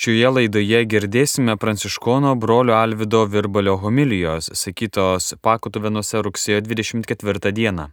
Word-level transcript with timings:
Šioje 0.00 0.28
laidoje 0.32 0.78
girdėsime 0.88 1.58
pranciškono 1.60 2.30
brolio 2.40 2.72
Alvido 2.72 3.18
Virbalio 3.28 3.74
homilijos, 3.82 4.46
sakytos 4.56 5.34
Pakutuvenuose 5.44 6.22
rugsėjo 6.24 6.62
24 6.64 7.52
dieną. 7.58 7.84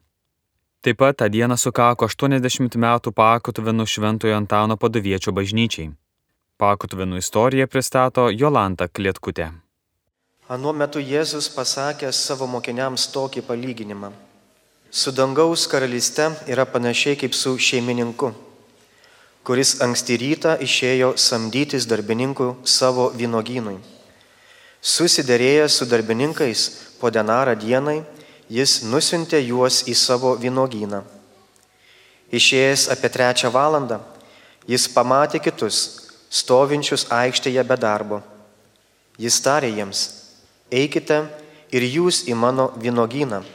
Taip 0.87 1.01
pat 1.01 1.17
tą 1.19 1.27
dieną 1.33 1.57
sukako 1.59 2.07
80 2.07 2.79
metų 2.85 3.11
Pakutuvenų 3.11 3.89
Šventojo 3.95 4.37
Antano 4.37 4.79
paduviečio 4.79 5.35
bažnyčiai. 5.35 5.89
Pakutuvenų 6.55 7.19
istoriją 7.25 7.67
pristato 7.67 8.29
Jolanta 8.31 8.87
Klietkutė. 8.87 9.51
Anuo 10.47 10.71
metu 10.71 11.03
Jėzus 11.03 11.51
pasakė 11.59 12.15
savo 12.15 12.47
mokiniams 12.47 13.11
tokį 13.11 13.43
palyginimą. 13.51 14.15
Su 14.89 15.11
dangaus 15.11 15.67
karalyste 15.67 16.31
yra 16.47 16.63
panašiai 16.63 17.19
kaip 17.19 17.35
su 17.35 17.57
šeimininku 17.59 18.31
kuris 19.47 19.77
anksti 19.79 20.17
rytą 20.19 20.57
išėjo 20.59 21.13
samdytis 21.15 21.85
darbininkų 21.87 22.49
savo 22.67 23.05
vynogynui. 23.15 23.77
Susiderėjęs 24.83 25.77
su 25.79 25.85
darbininkais 25.87 26.63
po 26.99 27.07
denarą 27.15 27.53
dienai, 27.55 28.01
jis 28.51 28.81
nusintė 28.83 29.39
juos 29.45 29.85
į 29.87 29.95
savo 29.95 30.33
vynogyną. 30.35 30.99
Išėjęs 32.27 32.89
apie 32.91 33.11
trečią 33.13 33.53
valandą, 33.55 34.01
jis 34.67 34.89
pamatė 34.91 35.39
kitus, 35.39 35.79
stovinčius 36.27 37.07
aikštėje 37.07 37.63
be 37.63 37.79
darbo. 37.79 38.19
Jis 39.15 39.39
tarė 39.39 39.71
jiems, 39.71 40.03
eikite 40.67 41.21
ir 41.71 41.87
jūs 41.87 42.25
į 42.27 42.35
mano 42.35 42.67
vynogyną. 42.75 43.45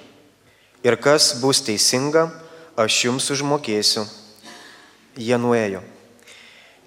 Ir 0.88 0.97
kas 0.97 1.34
bus 1.45 1.61
teisinga, 1.61 2.30
aš 2.80 3.05
jums 3.05 3.28
užmokėsiu 3.36 4.09
jie 5.16 5.39
nuėjo. 5.39 5.83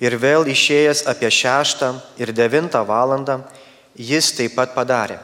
Ir 0.04 0.18
vėl 0.20 0.48
išėjęs 0.52 1.06
apie 1.08 1.30
šeštą 1.32 1.94
ir 2.20 2.34
devintą 2.36 2.84
valandą, 2.88 3.40
jis 3.96 4.34
taip 4.36 4.56
pat 4.58 4.76
padarė. 4.76 5.22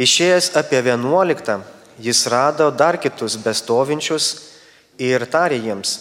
Išėjęs 0.00 0.50
apie 0.60 0.80
vienuoliktą, 0.84 1.60
jis 1.98 2.26
rado 2.26 2.70
dar 2.70 2.98
kitus 3.00 3.36
bestovinčius 3.40 4.28
ir 4.98 5.24
tarė 5.28 5.60
jiems, 5.62 5.96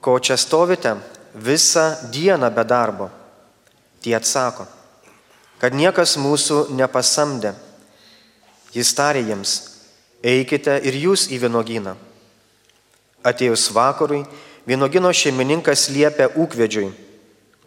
ko 0.00 0.18
čia 0.20 0.36
stovite 0.36 0.96
visą 1.34 2.10
dieną 2.12 2.50
be 2.54 2.64
darbo. 2.64 3.10
Tie 4.00 4.14
atsako, 4.14 4.68
kad 5.58 5.74
niekas 5.74 6.16
mūsų 6.22 6.68
nepasamdė. 6.78 7.54
Jis 8.72 8.92
tarė 8.94 9.24
jiems, 9.26 9.54
eikite 10.22 10.76
ir 10.86 10.94
jūs 10.94 11.28
į 11.34 11.40
vynogyną. 11.46 11.96
Atėjus 13.26 13.70
vakarui, 13.74 14.22
Vienogino 14.68 15.08
šeimininkas 15.16 15.86
liepia 15.88 16.26
ūkvedžiui, 16.36 16.90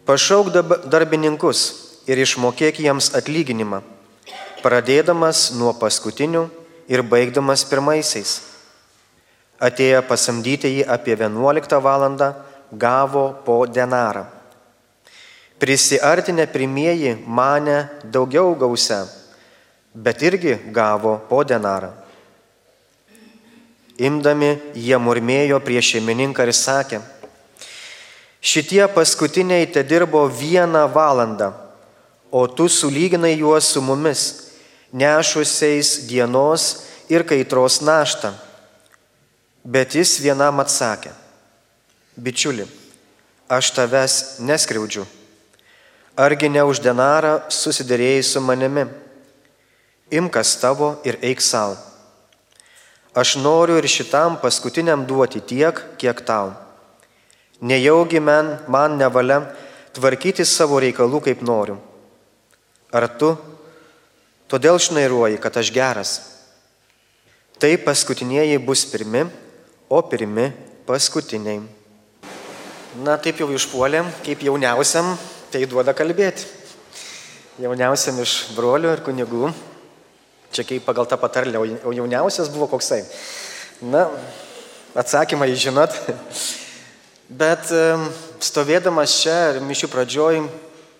pašauk 0.06 0.52
darbininkus 0.86 1.62
ir 2.06 2.20
išmokėk 2.22 2.78
jiems 2.78 3.08
atlyginimą, 3.18 3.80
pradėdamas 4.62 5.48
nuo 5.58 5.72
paskutinių 5.80 6.44
ir 6.86 7.02
baigdamas 7.02 7.64
pirmaisiais. 7.66 8.36
Atėję 9.58 10.04
pasamdyti 10.06 10.70
jį 10.76 10.84
apie 10.86 11.16
11 11.18 11.80
val. 11.82 12.06
gavo 12.72 13.24
po 13.44 13.66
denarą. 13.66 14.24
Prisiartinę 15.58 16.46
pirmieji 16.46 17.16
mane 17.26 17.88
daugiau 18.04 18.54
gausia, 18.54 19.06
bet 19.94 20.22
irgi 20.22 20.54
gavo 20.70 21.18
po 21.28 21.42
denarą. 21.44 22.01
Imdami 24.02 24.56
jie 24.74 24.98
murmėjo 24.98 25.60
prieš 25.62 25.94
šeimininką 25.94 26.46
ir 26.48 26.54
sakė, 26.56 26.98
šitie 28.42 28.82
paskutiniai 28.90 29.68
te 29.70 29.84
dirbo 29.86 30.24
vieną 30.26 30.88
valandą, 30.90 31.52
o 32.32 32.46
tu 32.48 32.66
sulyginai 32.66 33.36
juos 33.38 33.68
su 33.70 33.82
mumis, 33.84 34.22
nešusiais 34.92 36.08
dienos 36.08 36.88
ir 37.12 37.22
kaitros 37.28 37.78
naštą. 37.84 38.32
Bet 39.62 39.94
jis 39.94 40.16
vienam 40.18 40.58
atsakė, 40.58 41.12
bičiuli, 42.18 42.66
aš 43.46 43.70
tavęs 43.76 44.16
neskriaudžiu. 44.42 45.06
Argi 46.18 46.50
ne 46.50 46.64
už 46.66 46.82
denarą 46.82 47.38
susidėrėjai 47.48 48.26
su 48.26 48.42
manimi? 48.42 48.88
Imkas 50.10 50.58
tavo 50.60 50.96
ir 51.06 51.22
eik 51.22 51.40
savo. 51.40 51.91
Aš 53.12 53.36
noriu 53.36 53.76
ir 53.76 53.84
šitam 53.84 54.38
paskutiniam 54.40 55.04
duoti 55.04 55.42
tiek, 55.44 55.76
kiek 56.00 56.20
tau. 56.24 56.54
Nejaugi 57.60 58.20
man, 58.24 58.56
man 58.72 58.96
nevalia 58.96 59.42
tvarkyti 59.92 60.46
savo 60.48 60.78
reikalų 60.80 61.20
kaip 61.26 61.42
noriu. 61.44 61.76
Ar 62.88 63.04
tu 63.20 63.34
todėl 64.48 64.80
šnairuoji, 64.80 65.36
kad 65.44 65.58
aš 65.60 65.70
geras? 65.74 66.12
Tai 67.60 67.76
paskutinieji 67.84 68.56
bus 68.64 68.86
pirmi, 68.88 69.26
o 69.92 70.00
pirmi 70.08 70.48
paskutiniai. 70.88 71.60
Na 73.04 73.18
taip 73.20 73.44
jau 73.44 73.50
išpuolėm, 73.52 74.08
kaip 74.24 74.40
jauniausiam, 74.48 75.12
tai 75.52 75.66
duoda 75.68 75.92
kalbėti. 75.96 76.48
Jauniausiam 77.60 78.16
iš 78.24 78.54
brolių 78.56 78.96
ir 78.96 79.04
kunigų 79.04 79.52
Čia 80.52 80.66
kaip 80.68 80.84
pagal 80.84 81.08
tą 81.08 81.16
patarlę, 81.16 81.56
o 81.58 81.92
jauniausias 81.96 82.50
buvo 82.52 82.68
koksai. 82.68 83.00
Na, 83.88 84.06
atsakymą 84.94 85.48
jūs 85.48 85.62
žinot. 85.64 85.96
Bet 87.42 87.70
stovėdamas 88.44 89.14
čia 89.22 89.36
mišių 89.64 89.88
pradžioj, 89.88 90.42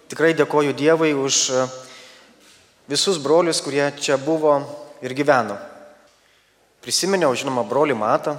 tikrai 0.08 0.32
dėkoju 0.38 0.72
Dievui 0.72 1.12
už 1.12 1.42
visus 2.88 3.20
brolius, 3.20 3.60
kurie 3.60 3.84
čia 4.00 4.16
buvo 4.16 4.56
ir 5.04 5.12
gyveno. 5.12 5.58
Prisiminiau, 6.82 7.34
žinoma, 7.36 7.66
brolį 7.68 7.94
Matą 7.98 8.38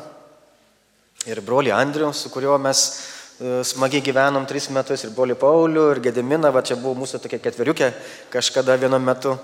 ir 1.29 1.39
brolį 1.45 1.71
Andrių, 1.71 2.09
su 2.11 2.31
kuriuo 2.33 2.57
mes 2.59 2.81
e, 2.89 3.61
smagiai 3.63 4.03
gyvenom 4.03 4.43
tris 4.49 4.67
metus, 4.73 5.05
ir 5.05 5.13
brolį 5.15 5.37
Paulių, 5.39 5.85
ir 5.93 6.01
Gediminą, 6.03 6.51
va 6.51 6.63
čia 6.65 6.75
buvo 6.75 6.97
mūsų 6.99 7.21
tokia 7.23 7.39
ketveriukė 7.45 7.93
kažkada 8.33 8.75
vienu 8.81 8.99
metu. 8.99 9.37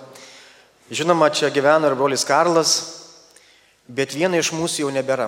Žinoma, 0.89 1.27
čia 1.29 1.51
gyvena 1.53 1.85
ir 1.85 1.93
brolis 1.93 2.23
Karlas, 2.25 2.71
bet 3.85 4.15
viena 4.17 4.39
iš 4.41 4.49
mūsų 4.57 4.87
jau 4.87 4.87
nebėra. 4.89 5.27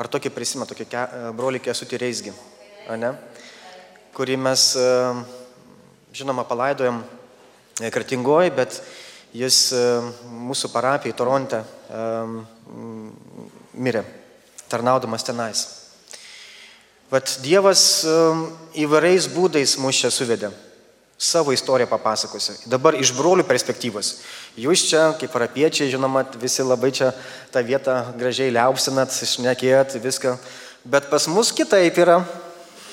Ar 0.00 0.08
tokį 0.08 0.32
prisimena, 0.32 0.64
tokį 0.70 0.86
ke, 0.88 1.02
brolį 1.36 1.60
Kesutį 1.60 2.00
Reisgį, 2.00 2.32
ne? 2.96 3.10
kurį 4.16 4.38
mes, 4.40 4.64
e, 4.80 4.86
žinoma, 6.16 6.46
palaidojom 6.48 7.02
e, 7.04 7.92
Kartingoji, 7.92 8.54
bet 8.56 8.80
jis 9.36 9.60
e, 9.76 9.84
mūsų 10.48 10.72
parapijai 10.72 11.16
Toronte 11.16 11.60
mirė, 13.76 14.06
tarnaudamas 14.72 15.28
tenais. 15.28 15.68
Vat 17.12 17.36
Dievas 17.44 18.06
įvairiais 18.80 19.28
būdais 19.36 19.76
mus 19.76 20.00
čia 20.00 20.08
suvedė 20.08 20.54
savo 21.22 21.52
istoriją 21.54 21.86
papasakosiu. 21.86 22.56
Dabar 22.66 22.96
iš 22.98 23.12
brolių 23.14 23.44
perspektyvos. 23.46 24.16
Jūs 24.58 24.82
čia, 24.90 25.02
kaip 25.20 25.30
parapiečiai, 25.30 25.90
žinoma, 25.92 26.24
visi 26.42 26.64
labai 26.66 26.90
čia 26.90 27.12
tą 27.54 27.62
vietą 27.62 27.94
gražiai 28.18 28.50
liaupsinat, 28.50 29.14
išnekėjat 29.22 29.94
viską, 30.02 30.34
bet 30.82 31.06
pas 31.12 31.28
mus 31.30 31.52
kitaip 31.54 32.00
yra. 32.02 32.18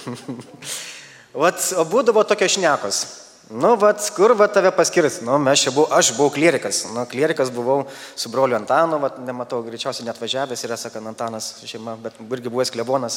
Vat, 1.41 1.57
o 1.73 1.85
būdavo 1.89 2.21
tokios 2.29 2.53
šnekos. 2.57 3.01
Nu, 3.49 3.71
vat, 3.81 3.97
kur 4.13 4.35
vat 4.37 4.51
tave 4.53 4.69
paskirs? 4.77 5.15
Nu, 5.25 5.33
mes 5.41 5.63
čia 5.63 5.71
buvau, 5.73 5.87
aš 5.97 6.11
buvau 6.13 6.29
klierikas. 6.29 6.83
Nu, 6.93 7.01
klierikas 7.09 7.49
buvau 7.49 7.87
su 8.13 8.29
broliu 8.29 8.53
Antanu, 8.53 8.99
vat, 9.01 9.15
nematau, 9.25 9.63
greičiausiai 9.65 10.05
net 10.05 10.19
važiavęs 10.21 10.61
yra, 10.67 10.77
sakant, 10.77 11.09
Antanas 11.09 11.47
šeima, 11.65 11.95
bet 12.03 12.19
irgi 12.21 12.51
buvęs 12.53 12.69
klebonas, 12.75 13.15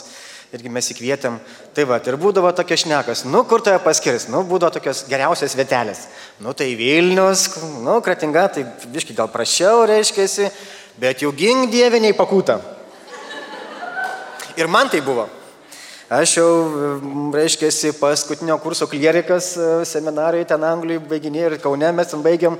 irgi 0.56 0.72
mes 0.72 0.88
įkvietėm. 0.94 1.36
Tai 1.76 1.84
va, 1.90 1.98
ir 2.08 2.16
būdavo 2.16 2.48
tokia 2.56 2.80
šnekas. 2.80 3.26
Nu, 3.28 3.42
kur 3.44 3.60
tave 3.60 3.82
paskirs? 3.84 4.24
Nu, 4.32 4.40
būdavo 4.48 4.72
tokios 4.78 5.04
geriausios 5.10 5.58
vietelės. 5.58 6.06
Nu, 6.40 6.56
tai 6.56 6.70
Vilnius, 6.80 7.50
nu, 7.84 7.98
Kratinga, 8.00 8.46
tai 8.56 8.64
viški 8.88 9.18
gal 9.20 9.28
prašiau, 9.28 9.84
reiškia, 9.92 10.48
bet 10.96 11.26
jau 11.26 11.36
gink 11.36 11.68
dieviniai 11.76 12.16
pakūta. 12.16 12.56
Ir 14.56 14.72
man 14.72 14.88
tai 14.88 15.04
buvo. 15.04 15.28
Aš 16.12 16.34
jau, 16.36 16.48
reiškia, 17.32 17.70
paskutinio 17.96 18.58
kurso 18.60 18.84
klierikas 18.90 19.54
e, 19.56 19.68
seminarai 19.88 20.42
ten 20.44 20.60
Anglijoje 20.68 21.06
baiginėjau 21.08 21.52
ir 21.54 21.62
Kaune 21.62 21.88
mes 21.96 22.10
ten 22.10 22.20
baigiam. 22.20 22.58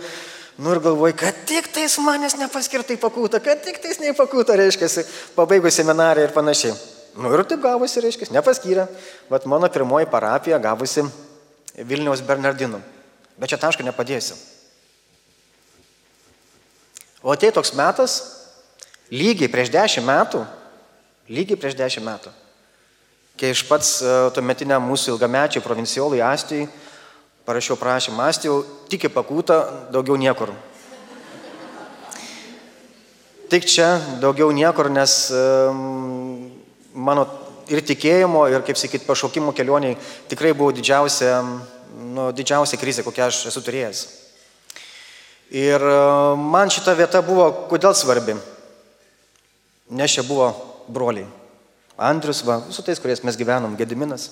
Nu 0.56 0.72
ir 0.72 0.80
galvoju, 0.80 1.16
kad 1.20 1.42
tik 1.48 1.68
tais 1.74 1.98
manęs 2.00 2.38
nepaskirtai 2.40 2.96
pakūta, 3.02 3.42
kad 3.44 3.60
tik 3.60 3.82
tais 3.84 4.00
neįpakūta, 4.00 4.56
reiškia, 4.56 5.04
pabaigus 5.36 5.76
seminarą 5.76 6.24
ir 6.24 6.32
panašiai. 6.32 6.72
Nu 7.20 7.28
ir 7.36 7.44
taip 7.44 7.60
gavosi, 7.60 8.00
reiškia, 8.00 8.30
nepaskyrė. 8.32 8.86
Vat 9.28 9.44
mano 9.44 9.68
pirmoji 9.68 10.08
parapija 10.08 10.56
gavosi 10.62 11.04
Vilniaus 11.76 12.24
Bernardinų. 12.24 12.80
Bet 13.36 13.52
čia 13.52 13.60
taško 13.60 13.84
nepadėsiu. 13.84 14.38
O 17.20 17.36
tai 17.36 17.52
toks 17.52 17.76
metas, 17.76 18.16
lygiai 19.12 19.52
prieš 19.52 19.70
dešimt 19.76 20.08
metų, 20.08 20.40
lygiai 21.28 21.60
prieš 21.60 21.76
dešimt 21.78 22.08
metų, 22.08 22.32
kai 23.40 23.52
iš 23.54 23.64
pats 23.68 23.98
e, 24.02 24.14
tuometiniam 24.36 24.84
mūsų 24.86 25.14
ilgamečiai 25.14 25.64
provinciolui 25.64 26.22
Astijai 26.24 26.68
parašiau 27.44 27.76
prašymą 27.76 28.28
Astijau, 28.30 28.62
tik 28.90 29.08
į 29.08 29.10
pakūtą, 29.14 29.58
daugiau 29.94 30.16
niekur. 30.20 30.52
Tik 33.52 33.66
čia, 33.68 33.88
daugiau 34.22 34.48
niekur, 34.54 34.88
nes 34.88 35.12
mano 36.94 37.26
ir 37.68 37.82
tikėjimo, 37.84 38.46
ir, 38.52 38.62
kaip 38.64 38.78
sakyt, 38.80 39.04
pašaukimo 39.08 39.52
kelioniai 39.56 39.98
tikrai 40.30 40.54
buvo 40.56 40.72
didžiausia, 40.72 41.34
nu, 42.14 42.30
didžiausia 42.32 42.80
krizė, 42.80 43.04
kokią 43.04 43.28
aš 43.28 43.42
esu 43.52 43.64
turėjęs. 43.64 44.02
Ir 45.52 45.84
e, 45.84 46.00
man 46.38 46.72
šita 46.72 46.94
vieta 46.96 47.20
buvo 47.26 47.50
kodėl 47.68 47.92
svarbi? 47.98 48.38
Nes 49.92 50.14
čia 50.14 50.24
buvo 50.24 50.48
broliai. 50.88 51.26
Andrius, 52.02 52.42
va, 52.42 52.58
su 52.74 52.82
tais, 52.82 52.98
kuriais 52.98 53.22
mes 53.22 53.38
gyvenom, 53.38 53.76
Gediminas, 53.78 54.30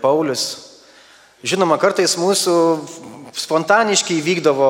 Paulius. 0.00 0.44
Žinoma, 1.42 1.74
kartais 1.82 2.14
mūsų 2.16 2.52
spontaniškai 3.34 4.20
vykdavo 4.22 4.68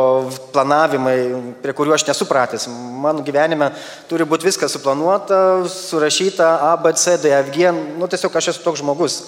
planavimai, 0.55 1.17
prie 1.61 1.75
kurių 1.77 1.93
aš 1.97 2.07
nesupratęs. 2.09 2.65
Mano 3.03 3.21
gyvenime 3.27 3.69
turi 4.09 4.25
būti 4.29 4.49
viskas 4.49 4.73
suplanuota, 4.73 5.63
surašyta 5.69 6.49
A, 6.71 6.75
B, 6.81 6.95
C, 6.97 7.19
D, 7.21 7.33
F, 7.43 7.53
G. 7.55 7.69
Nu, 7.99 8.09
tiesiog 8.09 8.39
aš 8.41 8.55
esu 8.55 8.65
toks 8.65 8.81
žmogus, 8.81 9.19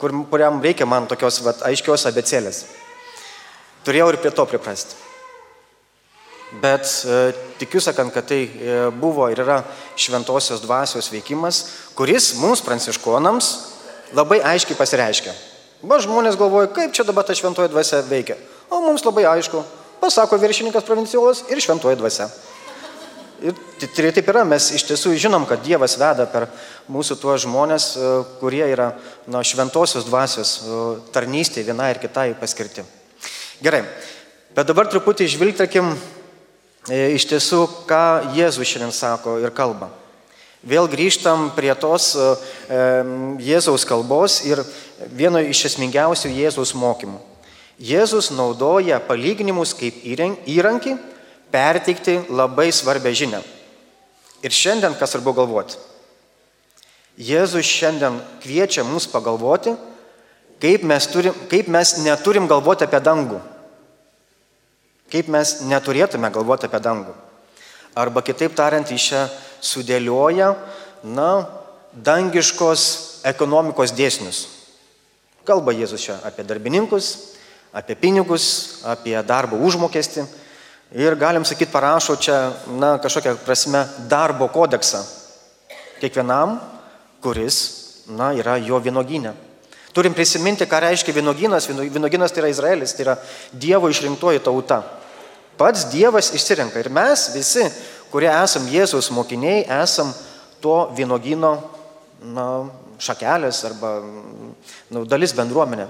kur, 0.00 0.14
kuriam 0.30 0.58
reikia 0.64 0.88
man 0.90 1.06
tokios 1.10 1.38
vat, 1.46 1.62
aiškios 1.70 2.08
abecėlės. 2.10 2.64
Turėjau 3.86 4.10
ir 4.12 4.20
prie 4.24 4.34
to 4.34 4.48
priprasti. 4.50 5.07
Bet 6.52 6.86
e, 7.04 7.32
tikiu 7.60 7.80
sakant, 7.80 8.12
kad 8.14 8.24
tai 8.24 8.46
e, 8.48 8.76
buvo 8.96 9.26
ir 9.28 9.42
yra 9.44 9.60
šventosios 10.00 10.62
dvasios 10.64 11.10
veikimas, 11.12 11.60
kuris 11.98 12.32
mums 12.40 12.62
pranciškonams 12.64 13.50
labai 14.16 14.40
aiškiai 14.54 14.78
pasireiškia. 14.78 15.34
Va 15.84 16.00
žmonės 16.00 16.40
galvoja, 16.40 16.70
kaip 16.72 16.96
čia 16.96 17.04
dabar 17.04 17.28
ta 17.28 17.36
šventoji 17.36 17.68
dvasia 17.68 18.00
veikia. 18.08 18.38
O 18.72 18.80
mums 18.80 19.04
labai 19.04 19.26
aišku, 19.28 19.60
pasako 20.00 20.40
viršininkas 20.40 20.88
provincijolas 20.88 21.44
ir 21.52 21.60
šventoji 21.60 22.00
dvasia. 22.00 22.30
Ir 23.44 23.54
tai 23.78 24.08
taip 24.10 24.32
yra, 24.32 24.40
mes 24.48 24.72
iš 24.74 24.88
tiesų 24.88 25.12
žinom, 25.20 25.44
kad 25.46 25.60
Dievas 25.62 25.94
veda 26.00 26.24
per 26.26 26.48
mūsų 26.90 27.20
tuos 27.20 27.44
žmonės, 27.44 27.92
e, 27.92 28.18
kurie 28.40 28.64
yra 28.64 28.94
na, 29.28 29.44
šventosios 29.44 30.08
dvasios 30.08 30.62
tarnystėje 31.12 31.68
vienai 31.68 31.92
ir 31.92 32.00
kitai 32.00 32.30
paskirti. 32.40 32.88
Gerai, 33.60 33.84
bet 34.56 34.66
dabar 34.70 34.88
truputį 34.88 35.28
žvilgtakim 35.28 35.92
E, 35.92 36.17
iš 36.88 37.26
tiesų, 37.28 37.62
ką 37.88 38.34
Jėzus 38.36 38.68
šiandien 38.68 38.92
sako 38.94 39.38
ir 39.42 39.52
kalba. 39.54 39.90
Vėl 40.64 40.88
grįžtam 40.90 41.52
prie 41.54 41.70
tos 41.78 42.14
e, 42.18 42.28
Jėzaus 43.44 43.84
kalbos 43.86 44.40
ir 44.48 44.64
vieno 45.14 45.38
iš 45.38 45.68
esmingiausių 45.70 46.32
Jėzaus 46.34 46.74
mokymų. 46.74 47.20
Jėzus 47.78 48.32
naudoja 48.34 48.98
palyginimus 48.98 49.70
kaip 49.78 50.00
įrankį 50.02 50.96
perteikti 51.54 52.18
labai 52.28 52.72
svarbę 52.74 53.12
žinią. 53.14 53.38
Ir 54.42 54.54
šiandien, 54.54 54.96
kas 54.98 55.14
svarbu 55.14 55.36
galvoti, 55.36 55.78
Jėzus 57.18 57.66
šiandien 57.66 58.18
kviečia 58.42 58.84
mus 58.86 59.06
pagalvoti, 59.10 59.72
kaip 60.62 60.84
mes, 60.86 61.06
turim, 61.10 61.34
kaip 61.50 61.70
mes 61.70 61.96
neturim 62.02 62.46
galvoti 62.50 62.86
apie 62.86 63.00
dangų. 63.02 63.40
Kaip 65.08 65.28
mes 65.32 65.54
neturėtume 65.64 66.28
galvoti 66.32 66.68
apie 66.68 66.80
dangų. 66.84 67.14
Arba 67.98 68.22
kitaip 68.22 68.54
tariant, 68.54 68.90
iš 68.92 69.06
čia 69.10 69.22
sudėlioja, 69.64 70.52
na, 71.02 71.48
dangiškos 71.92 72.84
ekonomikos 73.26 73.94
dėsnius. 73.96 74.44
Kalba 75.48 75.72
Jėzus 75.72 76.04
čia 76.04 76.18
apie 76.28 76.44
darbininkus, 76.44 77.34
apie 77.72 77.96
pinigus, 77.96 78.84
apie 78.84 79.16
darbo 79.24 79.56
užmokestį. 79.64 80.26
Ir 80.96 81.16
galim 81.20 81.44
sakyti, 81.44 81.72
parašo 81.72 82.16
čia, 82.20 82.36
na, 82.76 82.96
kažkokią 83.00 83.34
prasme, 83.44 83.82
darbo 84.08 84.48
kodeksą. 84.52 85.02
Kiekvienam, 86.00 86.58
kuris, 87.24 87.58
na, 88.08 88.30
yra 88.36 88.56
jo 88.60 88.78
vynoginė. 88.80 89.34
Turim 89.96 90.14
prisiminti, 90.14 90.66
ką 90.68 90.80
reiškia 90.84 91.14
vynoginas. 91.16 91.68
Vynoginas 91.68 92.32
tai 92.32 92.42
yra 92.44 92.50
Izraelis, 92.52 92.92
tai 92.94 93.06
yra 93.06 93.16
Dievo 93.52 93.88
išrinktoji 93.88 94.42
tauta. 94.44 94.82
Pats 95.58 95.88
Dievas 95.90 96.30
išsirenka 96.36 96.78
ir 96.78 96.90
mes 96.92 97.30
visi, 97.34 97.64
kurie 98.12 98.28
esam 98.30 98.68
Jėzaus 98.70 99.10
mokiniai, 99.10 99.64
esam 99.80 100.12
to 100.62 100.76
vynogino 100.94 101.56
na, 102.22 102.68
šakelės 103.02 103.64
arba 103.66 103.96
na, 104.90 105.02
dalis 105.08 105.34
bendruomenė. 105.34 105.88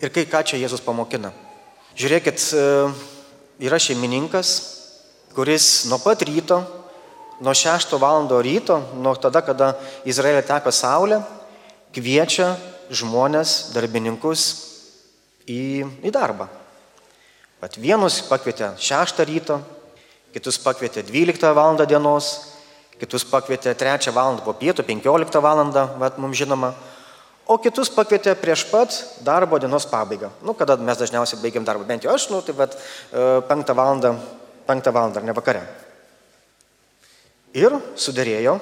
Ir 0.00 0.12
kai 0.12 0.26
ką 0.28 0.42
čia 0.48 0.60
Jėzus 0.60 0.84
pamokina. 0.84 1.32
Žiūrėkit, 1.96 2.44
e, 2.56 2.66
yra 3.64 3.80
šeimininkas, 3.80 4.52
kuris 5.36 5.86
nuo 5.90 5.98
pat 6.00 6.22
ryto, 6.24 6.62
nuo 7.40 7.54
6 7.56 7.96
val. 8.00 8.28
ryto, 8.42 8.80
nuo 8.96 9.14
tada, 9.16 9.40
kada 9.40 9.74
Izraelė 10.04 10.42
teka 10.44 10.72
saulė, 10.72 11.20
kviečia 11.92 12.56
žmonės, 12.90 13.70
darbininkus 13.74 14.46
į, 15.46 15.86
į 16.04 16.12
darbą. 16.14 16.48
Vat 17.60 17.76
vienus 17.76 18.20
pakvietė 18.24 18.72
6 18.80 19.20
ryto, 19.28 19.60
kitus 20.34 20.58
pakvietė 20.62 21.04
12 21.06 21.52
val. 21.56 21.76
dienos, 21.86 22.30
kitus 22.98 23.24
pakvietė 23.24 23.74
3 23.74 24.12
val. 24.16 24.40
po 24.44 24.52
pietų, 24.52 24.82
15 24.82 25.40
val. 25.40 25.60
vat 25.98 26.18
mums 26.18 26.36
žinoma, 26.36 26.74
o 27.46 27.58
kitus 27.58 27.90
pakvietė 27.90 28.34
prieš 28.34 28.64
pat 28.70 28.94
darbo 29.20 29.58
dienos 29.58 29.86
pabaigą. 29.86 30.30
Nu, 30.42 30.54
kada 30.54 30.76
mes 30.76 30.98
dažniausiai 30.98 31.42
baigiam 31.42 31.64
darbą, 31.64 31.84
bent 31.84 32.04
jau 32.04 32.14
aš, 32.14 32.30
nu, 32.30 32.42
tai 32.42 32.54
vat 32.54 32.76
5 33.12 33.74
val. 33.76 34.00
5 34.66 34.92
val. 34.92 35.16
ar 35.16 35.22
ne 35.22 35.32
vakare. 35.32 35.62
Ir 37.52 37.74
sudarėjo 37.98 38.60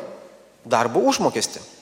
darbo 0.65 1.01
užmokestį. 1.05 1.78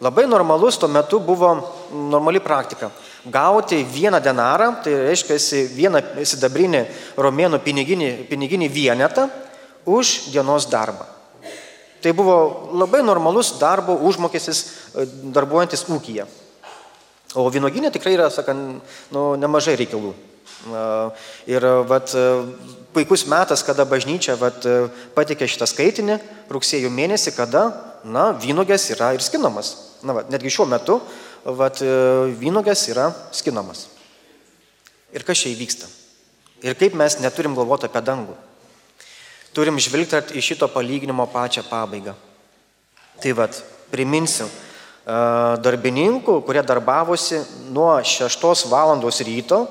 Labai 0.00 0.28
normalus 0.30 0.78
tuo 0.78 0.88
metu 0.88 1.18
buvo 1.18 1.50
normali 1.90 2.38
praktika. 2.40 2.90
Gauti 3.26 3.82
vieną 3.82 4.20
denarą, 4.22 4.76
tai 4.84 4.94
reiškia 4.94 5.38
vieną 5.74 6.02
sidabrinį 6.22 6.84
romėnų 7.18 7.58
piniginį, 7.64 8.10
piniginį 8.30 8.68
vienetą 8.70 9.26
už 9.90 10.30
dienos 10.30 10.68
darbą. 10.70 11.02
Tai 11.98 12.12
buvo 12.14 12.68
labai 12.78 13.02
normalus 13.02 13.56
darbo 13.58 13.96
užmokestis 14.06 14.60
e, 14.94 15.06
darbuojantis 15.34 15.82
ūkija. 15.90 16.28
O 17.34 17.48
vynoginė 17.50 17.90
tikrai 17.90 18.14
yra, 18.14 18.30
sakant, 18.30 18.78
nu, 19.10 19.24
nemažai 19.34 19.74
reikalų. 19.80 20.14
E, 20.14 20.84
ir 21.50 21.66
vat, 21.90 22.14
e, 22.14 22.78
puikus 22.94 23.26
metas, 23.26 23.66
kada 23.66 23.82
bažnyčia 23.82 24.38
vat, 24.38 24.62
patikė 25.18 25.50
šitą 25.50 25.66
skaitinį, 25.66 26.20
rugsėjo 26.54 26.94
mėnesį, 26.94 27.34
kada 27.34 27.66
na, 28.06 28.30
vynogės 28.30 28.86
yra 28.94 29.16
ir 29.18 29.26
skinamas. 29.26 29.87
Na, 30.02 30.14
va, 30.14 30.24
netgi 30.30 30.52
šiuo 30.52 30.66
metu 30.70 30.98
vat, 31.44 31.80
e, 31.82 31.88
vynogės 32.38 32.84
yra 32.92 33.08
skinamas. 33.34 33.86
Ir 35.14 35.24
kas 35.26 35.40
čia 35.40 35.52
įvyksta? 35.54 35.88
Ir 36.62 36.76
kaip 36.78 36.94
mes 36.98 37.18
neturim 37.22 37.56
galvoti 37.56 37.88
apie 37.88 38.02
dangų? 38.04 38.36
Turim 39.56 39.78
žvilgti 39.80 40.36
į 40.38 40.44
šito 40.44 40.68
palyginimo 40.70 41.26
pačią 41.32 41.64
pabaigą. 41.66 42.14
Tai 43.22 43.34
vad, 43.34 43.56
priminsiu, 43.90 44.46
e, 44.46 45.18
darbininkų, 45.64 46.38
kurie 46.46 46.62
darbavosi 46.62 47.42
nuo 47.72 47.96
6 48.04 48.68
val. 48.70 48.98
ryto, 49.02 49.66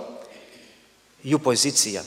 jų 1.23 1.39
pozicija. 1.39 2.03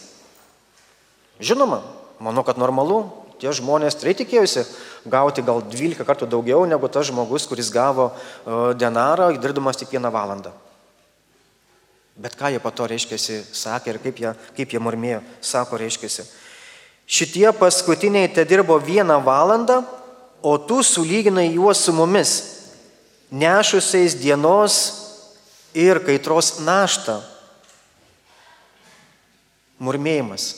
Žinoma, 1.40 1.82
manau, 2.20 2.44
kad 2.44 2.58
normalu, 2.60 3.08
tie 3.40 3.52
žmonės 3.52 3.96
tikrai 3.96 4.14
tikėjusi 4.14 4.64
gauti 5.08 5.42
gal 5.44 5.62
12 5.64 6.04
kartų 6.06 6.28
daugiau 6.28 6.66
negu 6.68 6.88
tas 6.92 7.08
žmogus, 7.08 7.46
kuris 7.48 7.70
gavo 7.72 8.10
e, 8.10 8.74
denarą, 8.78 9.30
dirbdamas 9.40 9.80
tik 9.80 9.92
vieną 9.94 10.10
valandą. 10.12 10.52
Bet 12.20 12.36
ką 12.36 12.50
jie 12.52 12.60
po 12.60 12.72
to 12.74 12.88
reiškėsi, 12.90 13.40
sakė 13.56 13.94
ir 13.94 13.98
kaip 14.02 14.20
jie, 14.20 14.32
kaip 14.56 14.74
jie 14.74 14.82
murmėjo, 14.82 15.22
sako 15.40 15.80
reiškėsi. 15.80 16.26
Šitie 17.10 17.48
paskutiniai 17.56 18.28
te 18.30 18.44
dirbo 18.44 18.76
vieną 18.78 19.18
valandą, 19.24 19.80
o 20.42 20.56
tu 20.58 20.82
sulyginai 20.84 21.48
juos 21.54 21.80
su 21.84 21.92
mumis, 21.96 22.32
nešusiais 23.32 24.16
dienos 24.20 24.78
ir 25.74 26.00
kaitros 26.04 26.58
naštą. 26.64 27.18
Murmėjimas, 29.80 30.50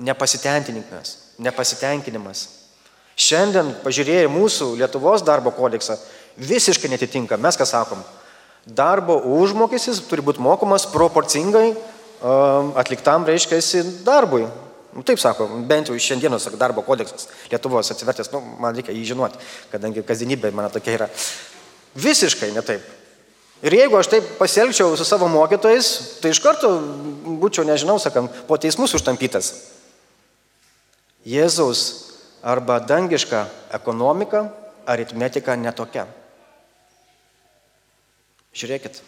nepasitenkinimas 0.00 1.18
nepasitenkinimas. 1.40 2.59
Šiandien, 3.20 3.74
pažiūrėję 3.84 4.30
mūsų 4.32 4.72
Lietuvos 4.80 5.24
darbo 5.26 5.52
kodeksą, 5.52 5.98
visiškai 6.40 6.88
netitinka. 6.88 7.36
Mes 7.36 7.58
ką 7.58 7.66
sakom? 7.68 8.00
Darbo 8.64 9.18
užmokestis 9.40 10.00
turi 10.08 10.24
būti 10.24 10.40
mokamas 10.44 10.86
proporcingai 10.92 11.70
um, 11.72 12.72
atliktam, 12.80 13.26
reiškia, 13.28 13.84
darbui. 14.06 14.46
Nu, 14.90 15.04
taip 15.06 15.20
sako, 15.22 15.46
bent 15.68 15.90
jau 15.90 15.94
šiandienos 15.94 16.48
darbo 16.58 16.82
kodeksas 16.82 17.28
Lietuvos 17.50 17.92
atsivertęs, 17.92 18.32
nu, 18.32 18.40
man 18.58 18.74
reikia 18.74 18.94
jį 18.96 19.04
žinoti, 19.12 19.38
kadangi 19.70 20.02
kasdienybė 20.06 20.50
mano 20.50 20.72
tokia 20.72 20.96
yra. 20.96 21.08
Visiškai 21.94 22.50
ne 22.56 22.64
taip. 22.66 22.82
Ir 23.62 23.76
jeigu 23.76 23.98
aš 23.98 24.08
taip 24.10 24.28
pasielgčiau 24.38 24.96
su 24.96 25.04
savo 25.04 25.28
mokytojais, 25.30 25.90
tai 26.22 26.32
iš 26.32 26.40
karto 26.42 26.72
būčiau, 27.42 27.66
nežinau, 27.68 27.98
sakant, 28.02 28.32
po 28.48 28.56
teismus 28.58 28.96
užtampytas. 28.96 29.52
Jėzaus 31.28 32.09
arba 32.42 32.78
dangiška 32.80 33.44
ekonomika, 33.72 34.48
aritmetika 34.86 35.56
netokia. 35.56 36.06
Žiūrėkit, 38.56 38.98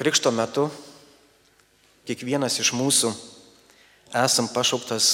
krikšto 0.00 0.32
metu 0.32 0.68
kiekvienas 2.08 2.56
iš 2.62 2.72
mūsų 2.74 3.12
esam 4.22 4.48
pašauktas 4.52 5.10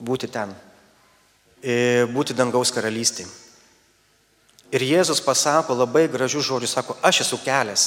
būti 0.00 0.30
ten, 0.32 0.52
būti 2.10 2.34
dangaus 2.34 2.72
karalystėje. 2.74 3.28
Ir 4.70 4.84
Jėzus 4.86 5.18
pasako 5.22 5.74
labai 5.74 6.04
gražių 6.10 6.42
žodžių, 6.46 6.68
sako, 6.70 6.94
aš 7.02 7.24
esu 7.24 7.40
kelias. 7.42 7.86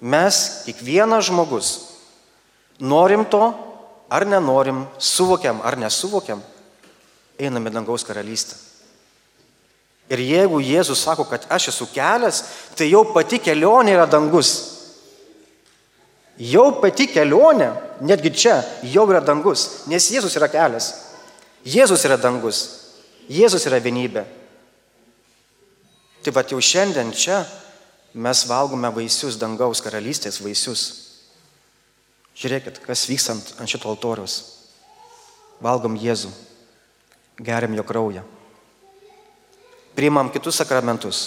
Mes, 0.00 0.64
kiekvienas 0.64 1.28
žmogus, 1.28 1.72
norim 2.80 3.26
to 3.28 3.52
ar 4.12 4.26
nenorim, 4.28 4.84
suvokiam 5.00 5.62
ar 5.64 5.78
nesuvokiam, 5.80 6.42
einame 7.40 7.72
dangaus 7.72 8.04
karalystę. 8.04 8.58
Ir 10.12 10.20
jeigu 10.20 10.60
Jėzus 10.60 11.00
sako, 11.06 11.24
kad 11.24 11.46
aš 11.48 11.70
esu 11.72 11.86
kelias, 11.94 12.42
tai 12.76 12.90
jau 12.90 13.06
pati 13.14 13.38
kelionė 13.40 13.94
yra 13.96 14.04
dangus. 14.10 14.50
Jau 16.36 16.66
pati 16.82 17.06
kelionė, 17.08 17.70
netgi 18.04 18.34
čia, 18.36 18.58
jau 18.92 19.06
yra 19.08 19.22
dangus, 19.24 19.86
nes 19.88 20.10
Jėzus 20.12 20.36
yra 20.36 20.50
kelias. 20.52 20.90
Jėzus 21.64 22.04
yra 22.04 22.18
dangus. 22.20 22.62
Jėzus 23.32 23.64
yra 23.70 23.80
vienybė. 23.80 24.26
Tai 26.22 26.34
va 26.36 26.44
jau 26.44 26.60
šiandien 26.60 27.14
čia 27.16 27.40
mes 28.12 28.44
valgome 28.46 28.90
vaisius, 28.92 29.38
dangaus 29.40 29.80
karalystės 29.80 30.42
vaisius. 30.42 31.11
Žiūrėkit, 32.38 32.80
kas 32.86 33.04
vykstant 33.10 33.54
ant 33.60 33.68
šito 33.68 33.90
altoriaus. 33.90 34.38
Valgom 35.62 35.98
Jėzų, 36.00 36.30
geriam 37.38 37.74
jo 37.76 37.84
kraują. 37.86 38.22
Priimam 39.94 40.30
kitus 40.32 40.56
sakramentus. 40.62 41.20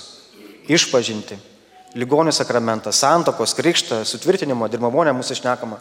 Išpažinti. 0.68 1.38
Ligonių 1.96 2.34
sakramentą, 2.36 2.92
santokos, 2.92 3.54
krikštą, 3.56 4.02
sutvirtinimo, 4.04 4.68
dirbamonę 4.68 5.14
mūsų 5.16 5.38
išnekama. 5.38 5.78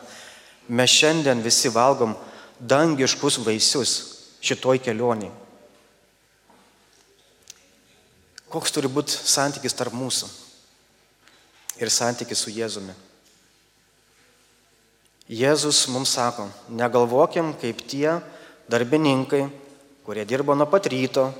Mes 0.68 0.92
šiandien 0.92 1.40
visi 1.42 1.72
valgom 1.72 2.12
dangiškus 2.60 3.40
vaisius 3.42 3.94
šitoj 4.44 4.78
kelioniai. 4.84 5.32
Koks 8.52 8.70
turi 8.70 8.86
būti 8.86 9.16
santykis 9.16 9.74
tarp 9.74 9.96
mūsų 9.96 10.28
ir 11.82 11.90
santykis 11.90 12.44
su 12.44 12.52
Jėzumi. 12.54 12.94
Jėzus 15.24 15.86
mums 15.88 16.10
sako, 16.12 16.50
negalvokim 16.68 17.54
kaip 17.56 17.78
tie 17.88 18.18
darbininkai, 18.68 19.46
kurie 20.04 20.24
dirbo 20.28 20.52
nuo 20.52 20.66
pat 20.68 20.84
ryto 20.92 21.30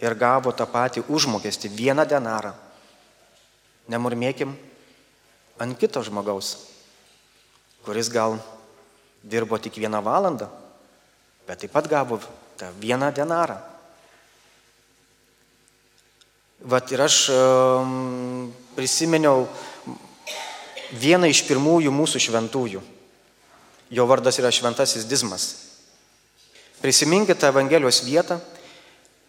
ir 0.00 0.14
gavo 0.16 0.52
tą 0.56 0.64
patį 0.64 1.04
užmokestį 1.12 1.68
vieną 1.76 2.06
denarą. 2.08 2.54
Nemurmėkim 3.92 4.54
ant 5.60 5.76
kito 5.76 6.00
žmogaus, 6.00 6.54
kuris 7.84 8.08
gal 8.08 8.38
dirbo 9.20 9.60
tik 9.60 9.76
vieną 9.76 10.00
valandą, 10.00 10.48
bet 11.44 11.60
taip 11.60 11.72
pat 11.76 11.90
gavo 11.92 12.16
tą 12.56 12.72
vieną 12.80 13.12
denarą. 13.12 13.58
Vat 16.64 16.88
ir 16.94 17.04
aš 17.04 17.28
prisiminiau 18.72 19.44
vieną 20.96 21.28
iš 21.28 21.44
pirmųjų 21.44 21.92
mūsų 21.92 22.24
šventųjų. 22.30 22.80
Jo 23.92 24.06
vardas 24.08 24.38
yra 24.40 24.50
šventasis 24.50 25.04
Dizmas. 25.04 25.50
Prisiminkite 26.80 27.46
Evangelijos 27.46 28.00
vietą, 28.02 28.38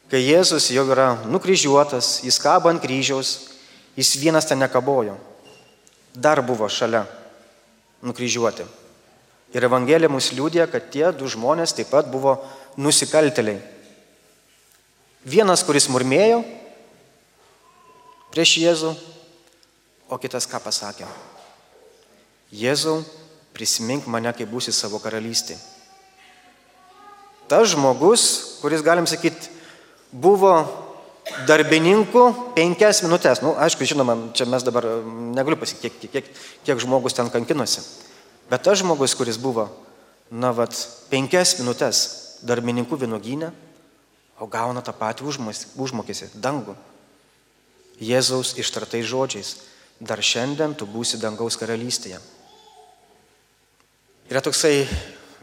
kai 0.09 0.23
Jėzus 0.23 0.69
jau 0.71 0.85
yra 0.89 1.09
nukryžiuotas, 1.27 2.21
jis 2.23 2.39
kabo 2.41 2.71
ant 2.71 2.81
kryžiaus, 2.81 3.33
jis 3.99 4.15
vienas 4.21 4.47
ten 4.47 4.61
nekabojo. 4.63 5.17
Dar 6.15 6.41
buvo 6.41 6.69
šalia 6.69 7.03
nukryžiuoti. 8.01 8.65
Ir 9.53 9.67
Evangelija 9.67 10.09
mus 10.09 10.31
liūdė, 10.33 10.63
kad 10.71 10.87
tie 10.89 11.11
du 11.13 11.27
žmonės 11.29 11.75
taip 11.77 11.91
pat 11.93 12.07
buvo 12.09 12.39
nusikalteliai. 12.79 13.59
Vienas, 15.23 15.61
kuris 15.63 15.85
murmėjo, 15.91 16.41
prieš 18.33 18.57
Jėzų, 18.63 18.95
o 20.09 20.17
kitas 20.19 20.49
ką 20.49 20.59
pasakė? 20.63 21.05
Jėzau, 22.53 23.03
prisimink 23.53 24.07
mane, 24.09 24.31
kai 24.35 24.47
būsi 24.49 24.73
savo 24.75 24.99
karalystė. 25.03 25.57
Tas 27.47 27.73
žmogus, 27.73 28.23
kuris, 28.61 28.81
galim 28.85 29.07
sakyti, 29.09 29.51
buvo 30.11 30.55
darbininkų 31.47 32.23
penkias 32.57 33.03
minutės. 33.05 33.41
Na, 33.43 33.49
nu, 33.49 33.55
aišku, 33.65 33.85
žinoma, 33.87 34.15
čia 34.35 34.47
mes 34.49 34.65
dabar 34.65 34.87
negaliu 35.35 35.59
pasakyti, 35.59 36.07
kiek, 36.07 36.11
kiek, 36.11 36.31
kiek 36.65 36.81
žmogus 36.83 37.15
ten 37.17 37.29
kankinosi. 37.33 37.83
Bet 38.49 38.65
tas 38.65 38.81
žmogus, 38.81 39.15
kuris 39.17 39.39
buvo, 39.41 39.69
na, 40.31 40.51
vat, 40.55 40.75
penkias 41.11 41.57
minutės 41.59 42.03
darbininkų 42.43 42.99
vienogynė, 43.05 43.51
o 44.41 44.47
gauna 44.49 44.81
tą 44.83 44.91
patį 44.97 45.29
užmokėsi, 45.29 46.33
dangų. 46.35 46.75
Jėzaus 48.03 48.55
ištartais 48.59 49.05
žodžiais. 49.07 49.55
Dar 50.03 50.19
šiandien 50.19 50.73
tu 50.75 50.87
būsi 50.89 51.19
dangaus 51.21 51.55
karalystėje. 51.55 52.17
Yra 54.31 54.41
toksai 54.43 54.85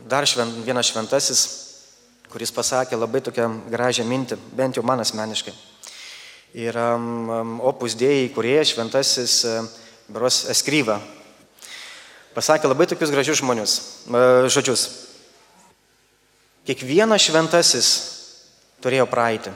dar 0.08 0.26
švent, 0.28 0.60
vienas 0.64 0.88
šventasis, 0.90 1.42
kuris 2.32 2.52
pasakė 2.54 2.98
labai 2.98 3.20
tokią 3.26 3.48
gražią 3.70 4.06
mintį, 4.08 4.38
bent 4.56 4.78
jau 4.78 4.84
man 4.86 5.02
asmeniškai. 5.04 5.54
Yra 6.66 6.94
um, 6.96 7.58
opus 7.62 7.94
dėjai, 7.98 8.28
kurie 8.34 8.58
šventasis 8.66 9.38
uh, 9.46 9.64
Beros 10.10 10.42
Eskryva. 10.50 10.98
Pasakė 12.34 12.70
labai 12.70 12.88
tokius 12.90 13.12
gražius 13.14 13.42
žmonius, 13.42 13.78
uh, 14.10 14.46
žodžius. 14.50 14.86
Kiekvienas 16.66 17.26
šventasis 17.26 17.90
turėjo 18.82 19.06
praeitį 19.10 19.54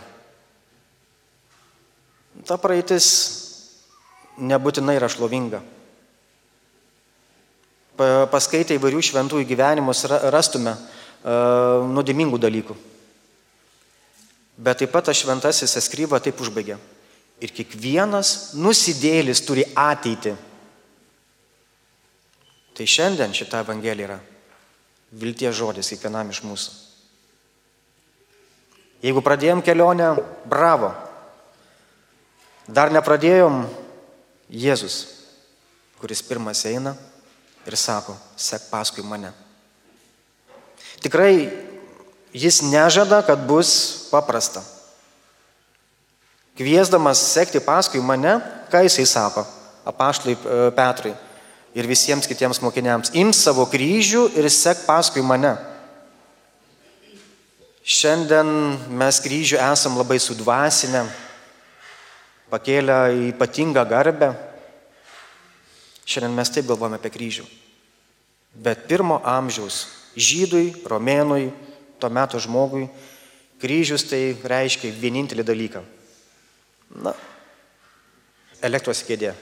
ta 2.43 2.59
praeitis 2.59 3.07
nebūtinai 4.41 4.97
yra 4.99 5.09
šlovinga. 5.11 5.63
Paskaitę 7.97 8.75
įvairių 8.75 9.03
šventųjų 9.07 9.47
gyvenimus 9.47 10.03
rastume 10.35 10.73
uh, 10.75 11.85
nuodėmingų 11.95 12.41
dalykų. 12.43 12.77
Bet 14.65 14.83
taip 14.83 14.91
pat 14.95 15.09
tas 15.11 15.19
šventasis 15.19 15.77
eskryva 15.79 16.21
taip 16.23 16.41
užbaigė. 16.43 16.79
Ir 17.43 17.55
kiekvienas 17.55 18.55
nusidėlis 18.59 19.43
turi 19.47 19.67
ateitį. 19.79 20.35
Tai 22.75 22.87
šiandien 22.91 23.35
šita 23.35 23.63
evangelija 23.63 24.09
yra 24.09 24.21
vilties 25.15 25.55
žodis 25.55 25.91
kiekvienam 25.95 26.31
iš 26.35 26.43
mūsų. 26.47 26.77
Jeigu 29.05 29.23
pradėjom 29.23 29.61
kelionę, 29.63 30.15
bravo, 30.49 30.95
Dar 32.65 32.89
nepradėjom 32.89 33.67
Jėzus, 34.49 35.03
kuris 36.01 36.23
pirmas 36.25 36.63
eina 36.65 36.95
ir 37.67 37.77
sako, 37.77 38.17
sek 38.37 38.69
paskui 38.71 39.05
mane. 39.07 39.33
Tikrai 41.03 41.51
jis 42.33 42.63
nežada, 42.63 43.23
kad 43.27 43.47
bus 43.47 44.09
paprasta. 44.11 44.63
Kviesdamas 46.55 47.19
sekti 47.35 47.61
paskui 47.61 48.01
mane, 48.01 48.39
ką 48.71 48.85
jisai 48.87 49.07
sako, 49.07 49.43
apaštlai 49.85 50.37
e, 50.37 50.71
Petrai 50.77 51.15
ir 51.75 51.89
visiems 51.91 52.29
kitiems 52.31 52.61
mokiniams, 52.63 53.11
ims 53.19 53.41
savo 53.43 53.67
kryžių 53.67 54.29
ir 54.39 54.47
sek 54.51 54.85
paskui 54.87 55.25
mane. 55.27 55.57
Šiandien 57.85 58.49
mes 58.97 59.19
kryžių 59.21 59.59
esam 59.61 59.99
labai 59.99 60.17
sudvasinę, 60.23 61.03
pakėlę 62.55 62.99
ypatingą 63.35 63.83
garbę. 63.91 64.31
Šiandien 66.05 66.37
mes 66.37 66.53
taip 66.53 66.69
galvojame 66.69 67.01
apie 67.01 67.13
kryžių. 67.15 67.47
Bet 68.55 68.87
pirmo 68.89 69.19
amžiaus 69.25 69.87
žydui, 70.15 70.75
romėnui, 70.87 71.49
tuo 71.99 72.11
metu 72.13 72.39
žmogui 72.39 72.87
kryžius 73.65 74.05
tai 74.11 74.35
reiškia 74.45 74.93
vienintelį 75.01 75.45
dalyką. 75.47 75.83
Na, 77.05 77.15
elektros 78.65 79.03
kėdė. 79.07 79.33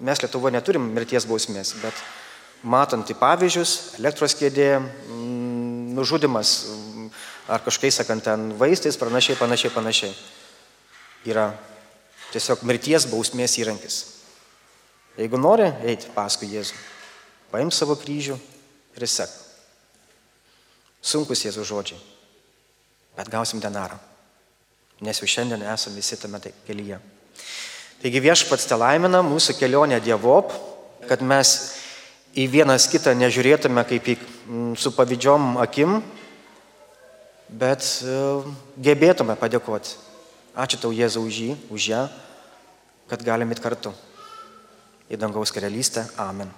Mes 0.00 0.22
Lietuvoje 0.22 0.54
neturim 0.54 0.86
mirties 0.94 1.26
bausmės, 1.28 1.74
bet 1.82 2.02
matant 2.62 3.08
į 3.10 3.16
pavyzdžius, 3.18 3.74
elektros 3.98 4.36
kėdė, 4.38 4.78
mm, 4.78 5.94
nužudimas 5.98 6.52
mm, 6.70 7.08
ar 7.50 7.64
kažkaip 7.66 7.94
sakant 7.94 8.24
ten 8.24 8.52
vaistais, 8.58 8.98
panašiai, 8.98 9.38
panašiai, 9.38 9.74
panašiai, 9.74 10.14
yra 11.26 11.50
tiesiog 12.32 12.62
mirties 12.68 13.08
bausmės 13.10 13.58
įrankis. 13.58 14.17
Jeigu 15.18 15.38
nori 15.40 15.66
eiti 15.82 16.06
paskui 16.14 16.46
Jėzų, 16.52 16.76
paim 17.50 17.72
savo 17.74 17.96
kryžių 17.98 18.36
ir 18.94 19.06
sek. 19.10 19.32
Sunkus 21.02 21.42
Jėzų 21.42 21.64
žodžiai, 21.66 21.98
bet 23.18 23.30
gausim 23.32 23.58
denarą, 23.62 23.98
nes 25.02 25.18
jau 25.18 25.26
šiandien 25.26 25.64
esame 25.72 25.98
visi 25.98 26.18
tame 26.20 26.38
tai 26.42 26.52
kelyje. 26.66 27.00
Taigi 27.98 28.22
viešpats 28.22 28.68
te 28.70 28.78
laimina 28.78 29.24
mūsų 29.26 29.56
kelionę 29.58 29.98
Dievop, 30.04 30.52
kad 31.10 31.22
mes 31.26 31.54
į 32.38 32.46
vienas 32.52 32.86
kitą 32.90 33.10
nežiūrėtume 33.18 33.82
kaip 33.88 34.10
į, 34.12 34.14
mm, 34.46 34.74
su 34.78 34.92
pavydžiom 34.94 35.56
akim, 35.58 35.98
bet 37.48 37.82
e, 38.06 38.18
gebėtume 38.86 39.34
padėkoti. 39.40 39.96
Ačiū 40.58 40.78
tau 40.82 40.94
Jėzau 40.94 41.24
už 41.26 41.40
jį, 41.42 41.56
už 41.74 41.88
ją, 41.90 42.04
kad 43.10 43.22
galim 43.26 43.50
įti 43.50 43.64
kartu 43.64 43.94
į 45.10 45.20
dangaus 45.20 45.52
karalystę. 45.54 46.06
Amen. 46.22 46.50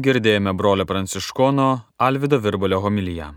Girdėjome 0.00 0.54
brolio 0.56 0.86
pranciškono 0.88 1.68
Alvido 1.98 2.38
Virbalio 2.40 2.80
homiliją. 2.80 3.34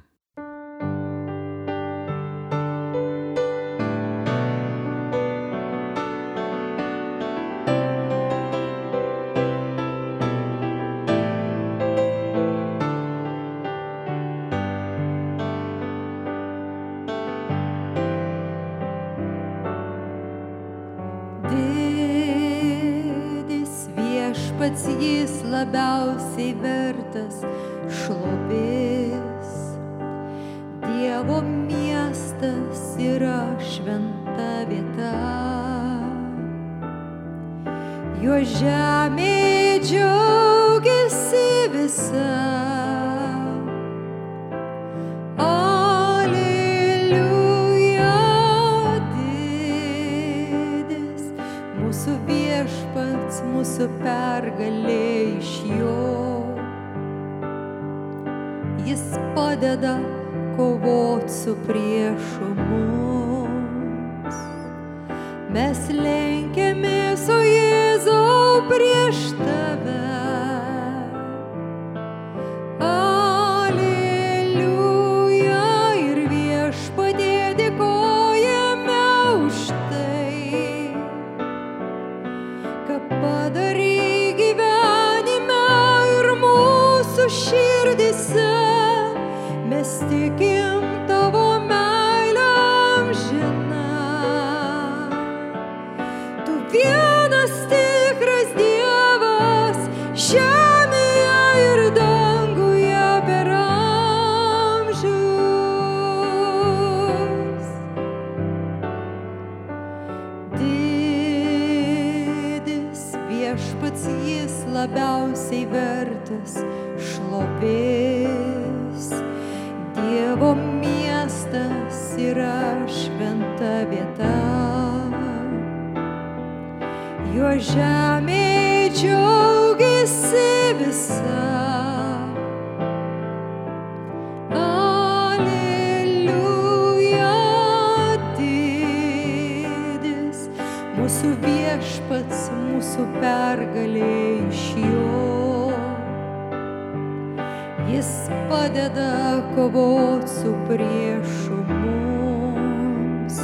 jis 148.04 148.30
padeda 148.50 149.42
kovoti 149.56 150.28
su 150.28 150.56
priešu 150.68 151.58
mums. 151.70 153.40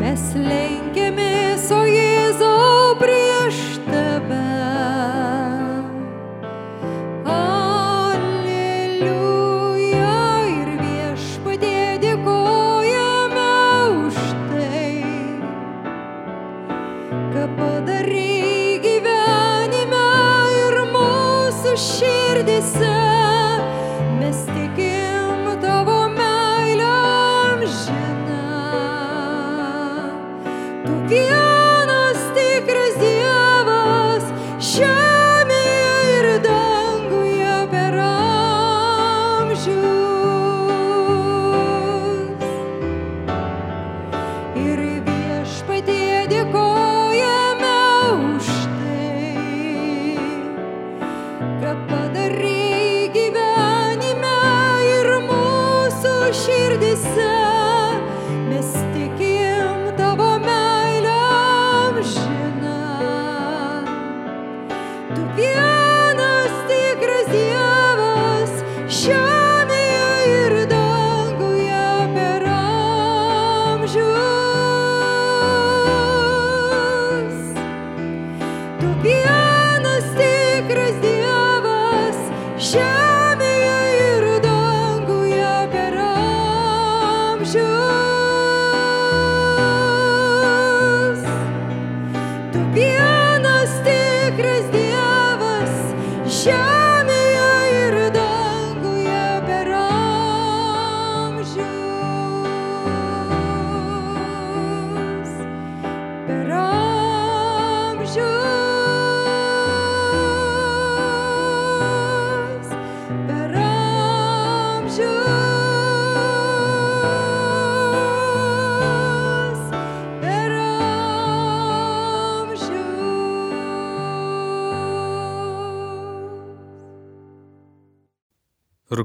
Mes 0.00 0.24
lenkiamės, 0.48 1.70
o 1.72 1.84
Jėzau 1.84 2.96
prie. 3.00 3.25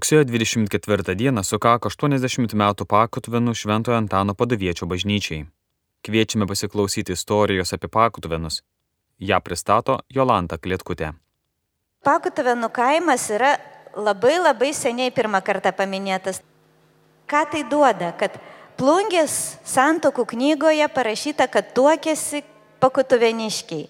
Rugsėjo 0.01 0.23
24 0.25 1.13
dieną 1.13 1.43
sukako 1.45 1.89
80 1.93 2.55
metų 2.57 2.87
pakutvenų 2.89 3.51
Šventojo 3.53 3.99
Antano 4.01 4.33
padaviečio 4.33 4.87
bažnyčiai. 4.89 5.43
Kviečiame 6.01 6.47
pasiklausyti 6.49 7.13
istorijos 7.13 7.69
apie 7.77 7.85
pakutvenus. 7.85 8.63
Ja 9.19 9.37
pristato 9.45 9.99
Jolanta 10.09 10.57
Klietkutė. 10.57 11.11
Pakutuvenų 12.01 12.71
kaimas 12.73 13.27
yra 13.29 13.51
labai 13.93 14.39
labai 14.41 14.71
seniai 14.73 15.13
pirmą 15.13 15.43
kartą 15.45 15.69
paminėtas. 15.69 16.41
Ką 17.29 17.45
tai 17.53 17.61
duoda? 17.69 18.09
Kad 18.17 18.41
plungės 18.81 19.59
santokų 19.69 20.25
knygoje 20.33 20.89
parašyta, 20.97 21.45
kad 21.45 21.75
tuokėsi 21.77 22.41
pakutuveniškiai. 22.81 23.85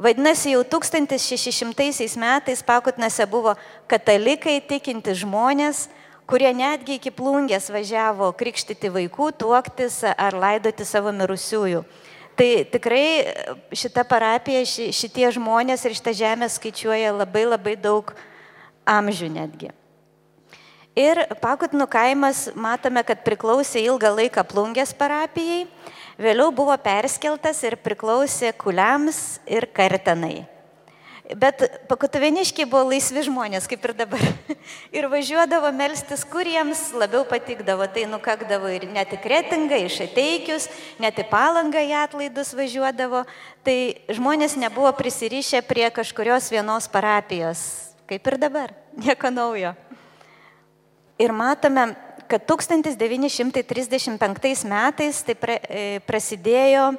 Vadinasi, 0.00 0.54
jau 0.54 0.64
1600 0.64 2.16
metais 2.16 2.62
Pakutnose 2.64 3.26
buvo 3.28 3.52
katalikai 3.84 4.56
tikinti 4.64 5.12
žmonės, 5.12 5.90
kurie 6.24 6.48
netgi 6.56 6.96
iki 6.96 7.12
plungės 7.12 7.68
važiavo 7.68 8.30
krikštyti 8.32 8.88
vaikų, 8.94 9.28
tuoktis 9.36 9.98
ar 10.08 10.32
laidoti 10.32 10.86
savo 10.88 11.12
mirusiųjų. 11.12 11.82
Tai 12.32 12.48
tikrai 12.72 13.04
šita 13.76 14.06
parapija, 14.08 14.64
ši, 14.64 14.88
šitie 14.96 15.28
žmonės 15.36 15.84
ir 15.84 15.98
šitą 15.98 16.16
žemę 16.16 16.48
skaičiuoja 16.48 17.12
labai 17.12 17.44
labai 17.50 17.76
daug 17.76 18.14
amžių 18.88 19.28
netgi. 19.36 19.68
Ir 20.96 21.26
Pakutnų 21.44 21.84
kaimas 21.92 22.46
matome, 22.56 23.04
kad 23.04 23.20
priklausė 23.28 23.84
ilgą 23.84 24.16
laiką 24.16 24.48
plungės 24.48 24.96
parapijai, 24.96 25.66
vėliau 26.20 26.52
buvo 26.54 26.76
perskeltas 26.80 27.64
ir 27.64 27.80
priklausė 27.80 28.52
kuliams 28.60 29.40
ir 29.48 29.66
kartenai. 29.74 30.44
Bet 31.38 31.62
pakutuveniškiai 31.86 32.66
buvo 32.66 32.88
laisvi 32.90 33.22
žmonės, 33.22 33.68
kaip 33.70 33.84
ir 33.86 33.92
dabar. 33.94 34.22
Ir 34.96 35.06
važiuodavo 35.10 35.68
melstis, 35.74 36.24
kur 36.26 36.48
jiems 36.48 36.88
labiau 36.98 37.22
patikdavo. 37.28 37.86
Tai 37.94 38.06
nukakdavo 38.10 38.70
ir 38.74 38.88
net 38.90 39.12
į 39.14 39.20
kretingą, 39.22 39.78
iš 39.86 40.00
ateikius, 40.08 40.66
net 40.98 41.20
į 41.22 41.28
palangą 41.30 41.84
į 41.86 41.94
atlaidus 42.00 42.50
važiuodavo. 42.58 43.22
Tai 43.66 43.76
žmonės 44.10 44.58
nebuvo 44.58 44.90
prisirišę 44.98 45.62
prie 45.68 45.86
kažkurios 45.94 46.50
vienos 46.50 46.90
parapijos, 46.90 47.62
kaip 48.10 48.26
ir 48.26 48.38
dabar. 48.40 48.74
Nieko 48.98 49.30
naujo. 49.30 49.76
Ir 51.20 51.36
matome, 51.36 51.92
kad 52.30 52.46
1935 52.46 54.62
metais 54.70 55.18
tai 55.26 55.34
pra, 55.34 55.58
e, 55.66 55.98
prasidėjo, 56.06 56.94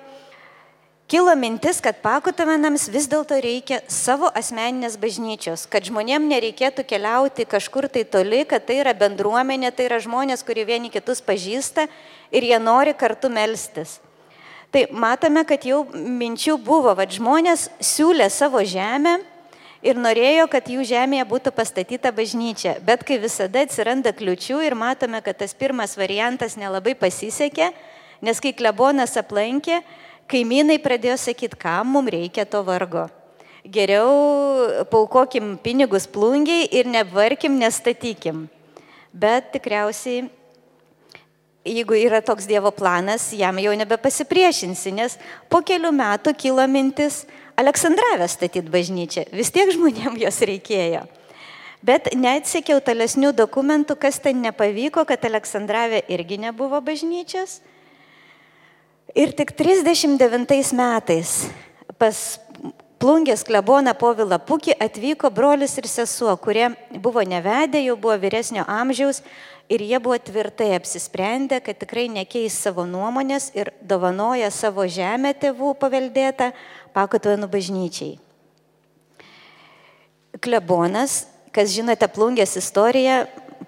kilo 1.11 1.35
mintis, 1.35 1.81
kad 1.83 1.99
pakutumenams 2.03 2.89
vis 2.91 3.07
dėlto 3.11 3.35
reikia 3.43 3.81
savo 3.91 4.29
asmeninės 4.35 4.97
bažnyčios, 4.99 5.65
kad 5.71 5.83
žmonėm 5.87 6.27
nereikėtų 6.31 6.83
keliauti 6.87 7.45
kažkur 7.47 7.87
tai 7.91 8.03
toli, 8.03 8.45
kad 8.47 8.65
tai 8.67 8.79
yra 8.83 8.93
bendruomenė, 8.95 9.71
tai 9.75 9.85
yra 9.89 9.99
žmonės, 10.03 10.43
kurie 10.47 10.65
vieni 10.67 10.89
kitus 10.91 11.21
pažįsta 11.23 11.87
ir 12.31 12.43
jie 12.47 12.59
nori 12.59 12.93
kartu 12.95 13.29
melstis. 13.31 13.99
Tai 14.71 14.85
matome, 14.95 15.43
kad 15.43 15.65
jau 15.67 15.83
minčių 15.91 16.55
buvo, 16.63 16.95
kad 16.95 17.11
žmonės 17.11 17.67
siūlė 17.83 18.29
savo 18.31 18.63
žemę 18.63 19.19
ir 19.85 19.97
norėjo, 19.99 20.47
kad 20.51 20.69
jų 20.69 20.85
žemėje 20.87 21.25
būtų 21.29 21.53
pastatyta 21.55 22.11
bažnyčia. 22.15 22.77
Bet 22.85 23.05
kai 23.07 23.19
visada 23.21 23.63
atsiranda 23.65 24.13
kliučių 24.15 24.61
ir 24.65 24.77
matome, 24.77 25.21
kad 25.25 25.41
tas 25.41 25.53
pirmas 25.57 25.97
variantas 25.99 26.57
nelabai 26.57 26.95
pasisekė, 26.97 27.71
nes 28.21 28.41
kai 28.41 28.53
klebonas 28.53 29.17
aplankė, 29.19 29.81
kaimynai 30.31 30.77
pradėjo 30.81 31.17
sakyti, 31.19 31.59
kam 31.59 31.97
mums 31.97 32.13
reikia 32.13 32.45
to 32.45 32.61
vargo. 32.65 33.09
Geriau 33.61 34.85
paukokim 34.89 35.53
pinigus 35.61 36.07
plungiai 36.09 36.65
ir 36.73 36.87
nevarkim, 36.89 37.59
nestatykim. 37.61 38.47
Bet 39.13 39.51
tikriausiai 39.53 40.29
jeigu 41.65 41.93
yra 41.93 42.21
toks 42.25 42.47
Dievo 42.49 42.71
planas, 42.73 43.29
jam 43.37 43.59
jau 43.61 43.73
nebepasipriešinsi, 43.77 44.93
nes 44.97 45.17
po 45.49 45.61
kelių 45.65 45.91
metų 45.93 46.33
kilo 46.37 46.65
mintis 46.67 47.25
Aleksandravę 47.59 48.27
statyti 48.27 48.69
bažnyčią. 48.71 49.25
Vis 49.35 49.51
tiek 49.53 49.71
žmonėm 49.73 50.19
jos 50.21 50.39
reikėjo. 50.47 51.05
Bet 51.81 52.11
neatsekiau 52.13 52.77
tolesnių 52.85 53.31
dokumentų, 53.33 53.95
kas 53.97 54.19
ten 54.21 54.43
nepavyko, 54.43 55.01
kad 55.09 55.23
Aleksandravė 55.25 56.03
irgi 56.13 56.37
nebuvo 56.43 56.77
bažnyčios. 56.85 57.59
Ir 59.17 59.33
tik 59.35 59.55
39 59.57 60.75
metais 60.77 61.49
pas 61.99 62.19
plungės 63.01 63.41
kleboną 63.43 63.95
Povilą 63.97 64.37
Pukį 64.45 64.75
atvyko 64.77 65.31
brolis 65.33 65.73
ir 65.81 65.87
sesuo, 65.89 66.35
kurie 66.37 66.69
buvo 67.01 67.23
nevedę, 67.25 67.81
jau 67.81 67.97
buvo 67.97 68.13
vyresnio 68.21 68.63
amžiaus 68.69 69.23
ir 69.71 69.81
jie 69.81 69.99
buvo 69.99 70.19
tvirtai 70.21 70.75
apsisprendę, 70.77 71.61
kad 71.65 71.79
tikrai 71.81 72.05
nekeis 72.13 72.59
savo 72.61 72.85
nuomonės 72.85 73.49
ir 73.57 73.71
dovanoja 73.81 74.51
savo 74.53 74.85
žemę 74.85 75.33
tėvų 75.33 75.73
paveldėtą 75.81 76.51
Pakutvenų 76.95 77.49
bažnyčiai. 77.51 78.17
Klebonas, 80.41 81.25
kas 81.54 81.73
žinote 81.73 82.08
plungės 82.12 82.56
istoriją, 82.60 83.25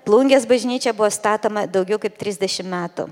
plungės 0.08 0.48
bažnyčia 0.50 0.94
buvo 0.96 1.10
statoma 1.14 1.66
daugiau 1.68 2.00
kaip 2.02 2.16
30 2.20 2.68
metų. 2.68 3.10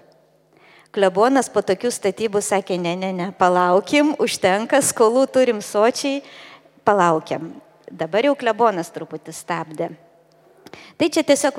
Klebonas 0.92 1.48
po 1.48 1.64
tokių 1.64 1.88
statybų 1.94 2.42
sakė, 2.44 2.76
ne, 2.76 2.98
ne, 3.00 3.12
ne, 3.16 3.28
palaukim, 3.40 4.12
užtenka, 4.20 4.82
skolų 4.84 5.24
turim 5.32 5.62
sočiai, 5.64 6.20
palaukiam. 6.84 7.54
Dabar 7.88 8.28
jau 8.28 8.36
klebonas 8.36 8.92
truputį 8.92 9.36
stabdė. 9.36 9.92
Tai 11.00 11.08
čia 11.12 11.24
tiesiog 11.28 11.58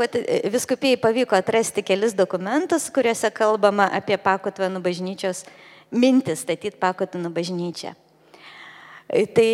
viskupijai 0.53 1.01
pavyko 1.01 1.37
atrasti 1.37 1.85
kelis 1.85 2.15
dokumentus, 2.17 2.89
kuriuose 2.93 3.29
kalbama 3.35 3.89
apie 3.93 4.17
Pakutvenų 4.21 4.81
bažnyčios 4.85 5.45
mintis 5.93 6.45
statyti 6.45 6.79
Pakutvenų 6.81 7.33
bažnyčią. 7.33 7.93
Tai 9.09 9.49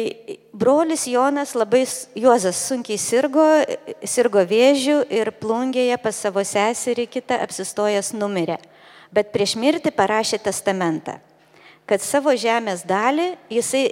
brolis 0.55 1.07
Jonas 1.11 1.55
labai, 1.59 1.83
Juozas 2.15 2.59
sunkiai 2.69 2.99
sirgo, 3.01 3.47
sirgo 4.07 4.45
vėžių 4.47 5.01
ir 5.11 5.33
plungėje 5.41 5.97
pas 6.03 6.21
savo 6.27 6.45
seserį 6.47 7.09
kitą 7.11 7.41
apsistojęs 7.43 8.13
numirė. 8.15 8.61
Bet 9.11 9.33
prieš 9.33 9.57
mirtį 9.59 9.91
parašė 9.97 10.39
testamentą, 10.45 11.17
kad 11.89 12.05
savo 12.05 12.35
žemės 12.39 12.85
dalį 12.87 13.33
jisai 13.51 13.87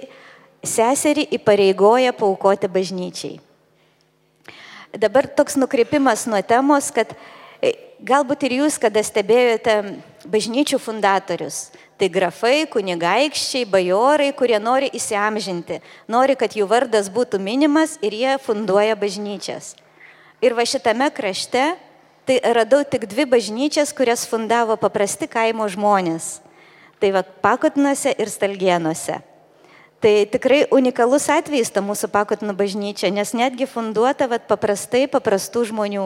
seserį 0.63 1.27
įpareigoja 1.39 2.13
paukoti 2.15 2.69
bažnyčiai. 2.71 3.39
Dabar 4.95 5.27
toks 5.27 5.57
nukreipimas 5.59 6.25
nuo 6.29 6.39
temos, 6.47 6.87
kad 6.95 7.11
e, 7.59 7.73
galbūt 7.99 8.45
ir 8.47 8.59
jūs, 8.61 8.77
kada 8.79 9.03
stebėjote 9.03 9.75
bažnyčių 10.31 10.79
fundatorius, 10.79 11.67
tai 11.97 12.09
grafai, 12.13 12.67
kunigaikščiai, 12.69 13.65
bajorai, 13.69 14.29
kurie 14.37 14.59
nori 14.61 14.89
įsiamžinti, 14.93 15.81
nori, 16.07 16.37
kad 16.37 16.53
jų 16.53 16.67
vardas 16.69 17.09
būtų 17.13 17.41
minimas 17.41 17.97
ir 18.05 18.13
jie 18.13 18.37
funduoja 18.41 18.95
bažnyčias. 18.99 19.73
Ir 20.41 20.53
va 20.53 20.65
šitame 20.69 21.09
krašte 21.09 21.73
tai 22.27 22.37
radau 22.43 22.83
tik 22.85 23.07
dvi 23.09 23.25
bažnyčias, 23.25 23.93
kurias 23.95 24.27
fundavo 24.29 24.75
paprasti 24.77 25.25
kaimo 25.31 25.65
žmonės. 25.71 26.37
Tai 27.01 27.09
va 27.15 27.23
Pakotnuose 27.23 28.13
ir 28.17 28.29
Stalgienuose. 28.29 29.21
Tai 29.97 30.13
tikrai 30.29 30.65
unikalus 30.73 31.25
atvejis 31.33 31.71
ta 31.73 31.81
mūsų 31.81 32.11
Pakotnų 32.13 32.53
bažnyčia, 32.57 33.09
nes 33.09 33.33
netgi 33.33 33.65
funduota 33.65 34.27
va, 34.29 34.37
paprastai 34.37 35.07
paprastų 35.09 35.65
žmonių, 35.71 36.05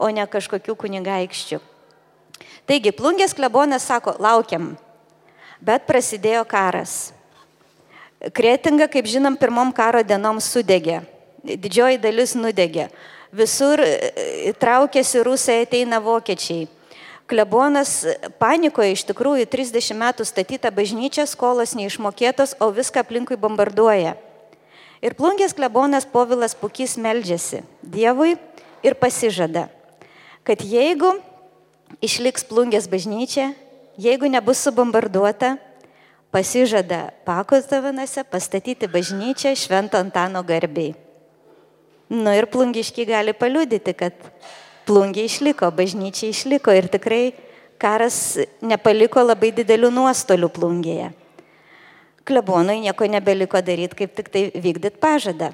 o 0.00 0.08
ne 0.12 0.24
kažkokių 0.24 0.76
kunigaikščių. 0.80 1.60
Taigi, 2.68 2.92
plungės 2.96 3.36
klebonas 3.36 3.84
sako, 3.88 4.16
laukiam, 4.20 4.74
bet 5.60 5.86
prasidėjo 5.88 6.44
karas. 6.48 7.12
Kretinga, 8.32 8.88
kaip 8.88 9.06
žinom, 9.06 9.36
pirmom 9.38 9.72
karo 9.76 10.00
dienom 10.02 10.40
sudegė. 10.40 11.02
Didžioji 11.46 12.00
dalis 12.02 12.34
nudegė. 12.34 12.88
Visur 13.36 13.82
e, 13.84 14.52
traukėsi 14.58 15.20
rusai, 15.26 15.60
ateina 15.66 16.00
vokiečiai. 16.02 16.66
Klebonas 17.26 18.04
panikoje 18.38 18.94
iš 18.94 19.02
tikrųjų 19.08 19.48
30 19.50 19.98
metų 19.98 20.24
statyta 20.26 20.70
bažnyčia, 20.70 21.26
skolos 21.26 21.74
neišmokėtos, 21.74 22.54
o 22.62 22.70
viską 22.70 23.02
aplinkui 23.02 23.38
bombarduoja. 23.38 24.14
Ir 25.02 25.16
plungės 25.18 25.52
klebonas 25.54 26.06
Povilas 26.08 26.54
Pukys 26.56 26.94
meldžiasi 26.96 27.64
Dievui 27.82 28.36
ir 28.86 28.94
pasižada, 28.96 29.66
kad 30.46 30.62
jeigu 30.62 31.16
išliks 32.00 32.46
plungės 32.48 32.86
bažnyčia, 32.88 33.50
jeigu 33.98 34.28
nebus 34.28 34.60
subombarduota, 34.64 35.56
pasižada 36.30 37.10
Pakostavanose 37.24 38.24
pastatyti 38.24 38.86
bažnyčią 38.86 39.54
Švento 39.56 39.96
Antano 39.98 40.42
garbiai. 40.42 40.94
Nu 42.08 42.30
ir 42.30 42.46
plungiškiai 42.46 43.08
gali 43.08 43.32
paliudyti, 43.32 43.94
kad 43.96 44.14
plungiai 44.86 45.26
išliko, 45.26 45.70
bažnyčia 45.74 46.30
išliko 46.30 46.70
ir 46.70 46.86
tikrai 46.92 47.32
karas 47.82 48.38
nepaliko 48.62 49.24
labai 49.24 49.50
didelių 49.56 49.90
nuostolių 49.90 50.50
plungėje. 50.52 51.10
Klebonui 52.26 52.80
nieko 52.82 53.06
nebeliko 53.10 53.60
daryti, 53.62 54.02
kaip 54.02 54.14
tik 54.18 54.30
tai 54.30 54.48
vykdyti 54.54 54.98
pažadą. 55.02 55.52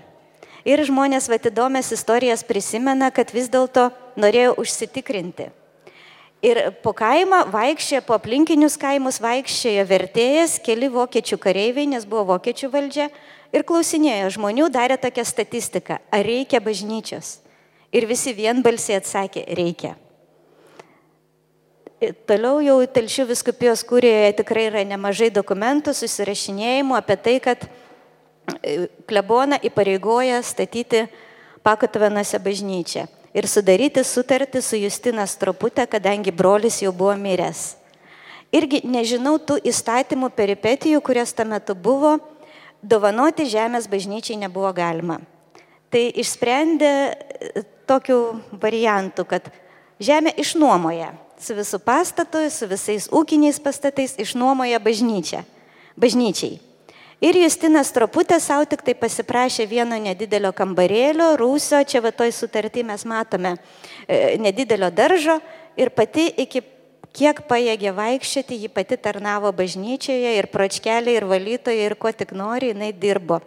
Ir 0.64 0.81
žmonės 0.87 1.26
vatidomės 1.28 1.90
istorijas 1.92 2.44
prisimena, 2.46 3.11
kad 3.11 3.33
vis 3.35 3.48
dėlto 3.50 3.90
norėjo 4.16 4.55
užsitikrinti. 4.62 5.50
Ir 6.42 6.59
po 6.83 6.90
kaimą 6.90 7.44
vaikščiojo, 7.52 8.02
po 8.02 8.16
aplinkinius 8.18 8.74
kaimus 8.81 9.20
vaikščiojo 9.22 9.85
vertėjas, 9.87 10.57
keli 10.59 10.88
vokiečių 10.90 11.38
kareiviai, 11.38 11.87
nes 11.92 12.02
buvo 12.09 12.33
vokiečių 12.33 12.70
valdžia, 12.72 13.07
ir 13.55 13.62
klausinėjo 13.68 14.33
žmonių, 14.35 14.66
darė 14.74 14.96
tokią 14.98 15.22
statistiką, 15.28 16.00
ar 16.11 16.26
reikia 16.26 16.59
bažnyčios. 16.59 17.37
Ir 17.94 18.09
visi 18.11 18.35
vienbalsiai 18.35 18.98
atsakė, 18.98 19.46
reikia. 19.55 19.94
Ir 22.02 22.16
Toliau 22.26 22.59
jau 22.64 22.81
Telšių 22.90 23.28
viskupijos 23.31 23.87
kūrėje 23.87 24.35
tikrai 24.42 24.66
yra 24.72 24.83
nemažai 24.83 25.31
dokumentų, 25.31 25.94
susirašinėjimų 25.94 26.98
apie 26.98 27.20
tai, 27.22 27.38
kad 27.44 27.68
e, 27.70 28.88
klebona 29.07 29.62
įpareigoja 29.62 30.42
statyti 30.42 31.07
Pakotvenose 31.62 32.42
bažnyčią 32.42 33.07
ir 33.34 33.48
sudaryti 33.48 34.04
sutartį 34.04 34.62
su 34.62 34.78
Justina 34.80 35.26
Stroputė, 35.28 35.86
kadangi 35.88 36.32
brolis 36.32 36.80
jau 36.82 36.92
buvo 36.92 37.14
miręs. 37.18 37.76
Irgi 38.52 38.82
nežinau 38.84 39.38
tų 39.40 39.58
įstatymų 39.64 40.28
peripetijų, 40.36 41.00
kurios 41.00 41.32
tuo 41.32 41.46
metu 41.48 41.74
buvo, 41.74 42.18
dovanoti 42.82 43.46
žemės 43.48 43.88
bažnyčiai 43.88 44.36
nebuvo 44.42 44.72
galima. 44.76 45.20
Tai 45.92 46.02
išsprendė 46.20 46.92
e, 46.92 47.62
tokiu 47.88 48.18
variantu, 48.60 49.24
kad 49.28 49.48
žemė 50.00 50.34
išnuomoja 50.40 51.12
su 51.40 51.56
visų 51.56 51.80
pastatu, 51.84 52.44
su 52.50 52.68
visais 52.70 53.08
ūkiniais 53.12 53.58
pastatais 53.62 54.14
išnuomoja 54.20 54.80
bažnyčią, 54.84 55.42
bažnyčiai. 55.96 56.60
Ir 57.22 57.37
Justinas 57.38 57.92
Troputė 57.94 58.40
savo 58.42 58.64
tik 58.66 58.80
tai 58.82 58.96
pasiprašė 58.98 59.68
vieno 59.70 59.94
nedidelio 59.94 60.50
kambarėlio, 60.58 61.37
rūsio, 61.38 61.78
čia 61.87 62.00
va 62.02 62.11
toj 62.11 62.32
sutartį 62.35 62.82
mes 62.88 63.04
matome 63.06 63.52
e, 64.08 64.35
nedidelio 64.42 64.88
daržo 64.90 65.37
ir 65.78 65.92
pati 65.94 66.26
iki 66.42 66.64
kiek 67.14 67.44
pajėgė 67.46 67.94
vaikščioti, 67.94 68.58
ji 68.64 68.72
pati 68.74 68.98
tarnavo 68.98 69.54
bažnyčioje 69.54 70.35
ir 70.35 70.50
pročkelė, 70.50 71.14
ir 71.20 71.28
valytoje, 71.30 71.87
ir 71.87 71.94
ko 71.94 72.11
tik 72.11 72.35
nori, 72.35 72.72
jinai 72.72 72.90
dirbo. 72.90 73.38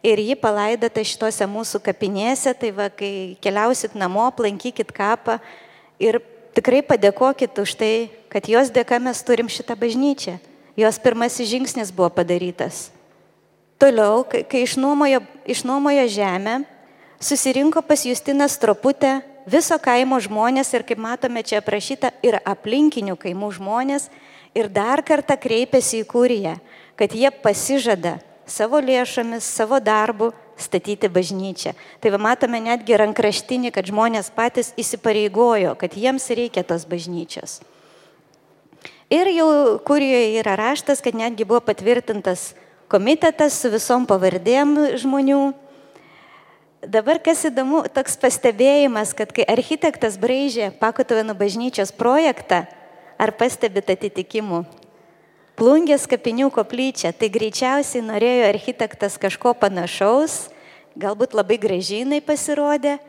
Ir 0.00 0.24
ji 0.24 0.38
palaidota 0.40 1.04
šitose 1.04 1.44
mūsų 1.52 1.84
kapinėse, 1.84 2.56
tai 2.56 2.72
va, 2.72 2.88
kai 2.88 3.36
keliausit 3.44 3.92
namo, 3.98 4.24
aplankykit 4.32 4.88
kapą 4.94 5.36
ir 6.00 6.22
tikrai 6.56 6.80
padėkokit 6.80 7.60
už 7.60 7.76
tai, 7.76 7.94
kad 8.32 8.48
jos 8.48 8.72
dėka 8.72 9.02
mes 9.02 9.20
turim 9.20 9.52
šitą 9.52 9.76
bažnyčią. 9.76 10.38
Jos 10.80 11.02
pirmasis 11.02 11.50
žingsnis 11.50 11.92
buvo 11.92 12.08
padarytas. 12.14 12.88
Toliau, 13.78 14.24
kai 14.26 14.64
išnuomojo, 14.64 15.20
išnuomojo 15.46 16.08
žemę, 16.10 16.64
susirinko 17.22 17.82
pas 17.82 18.02
Justiną 18.02 18.48
Stroputę 18.50 19.20
viso 19.46 19.78
kaimo 19.78 20.18
žmonės 20.18 20.72
ir 20.74 20.84
kaip 20.86 20.98
matome 20.98 21.44
čia 21.46 21.60
aprašyta 21.62 22.10
ir 22.26 22.40
aplinkinių 22.42 23.14
kaimų 23.20 23.52
žmonės 23.58 24.08
ir 24.58 24.66
dar 24.66 25.04
kartą 25.06 25.38
kreipėsi 25.38 26.02
į 26.02 26.08
kūriją, 26.10 26.56
kad 26.98 27.14
jie 27.14 27.30
pasižada 27.30 28.18
savo 28.48 28.80
lėšomis, 28.82 29.46
savo 29.46 29.78
darbu 29.78 30.32
statyti 30.58 31.06
bažnyčią. 31.06 31.74
Tai 32.02 32.10
va 32.10 32.18
matome 32.18 32.58
netgi 32.64 32.98
rankraštinį, 32.98 33.70
kad 33.70 33.86
žmonės 33.86 34.32
patys 34.34 34.72
įsipareigojo, 34.80 35.76
kad 35.78 35.94
jiems 35.94 36.26
reikia 36.34 36.66
tos 36.66 36.82
bažnyčios. 36.88 37.60
Ir 39.08 39.30
jau 39.32 39.78
kurijoje 39.86 40.40
yra 40.42 40.58
raštas, 40.58 41.00
kad 41.00 41.14
netgi 41.16 41.46
buvo 41.48 41.62
patvirtintas 41.64 42.50
komitetas 42.88 43.56
su 43.60 43.70
visom 43.72 44.06
pavardėm 44.08 44.74
žmonių. 44.98 45.52
Dabar 46.78 47.18
kas 47.18 47.42
įdomu, 47.48 47.82
toks 47.90 48.14
pastebėjimas, 48.22 49.12
kad 49.18 49.32
kai 49.34 49.44
architektas 49.50 50.16
braižė 50.20 50.70
Pakotovino 50.78 51.34
bažnyčios 51.34 51.90
projektą, 51.92 52.64
ar 53.18 53.34
pastebit 53.34 53.90
atitikimų? 53.90 54.62
Plungės 55.58 56.06
kapinių 56.06 56.52
koplyčia, 56.54 57.10
tai 57.10 57.32
greičiausiai 57.34 58.04
norėjo 58.06 58.46
architektas 58.46 59.18
kažko 59.18 59.56
panašaus, 59.58 60.46
galbūt 60.94 61.34
labai 61.34 61.58
gražinai 61.58 62.20
pasirodė 62.22 63.00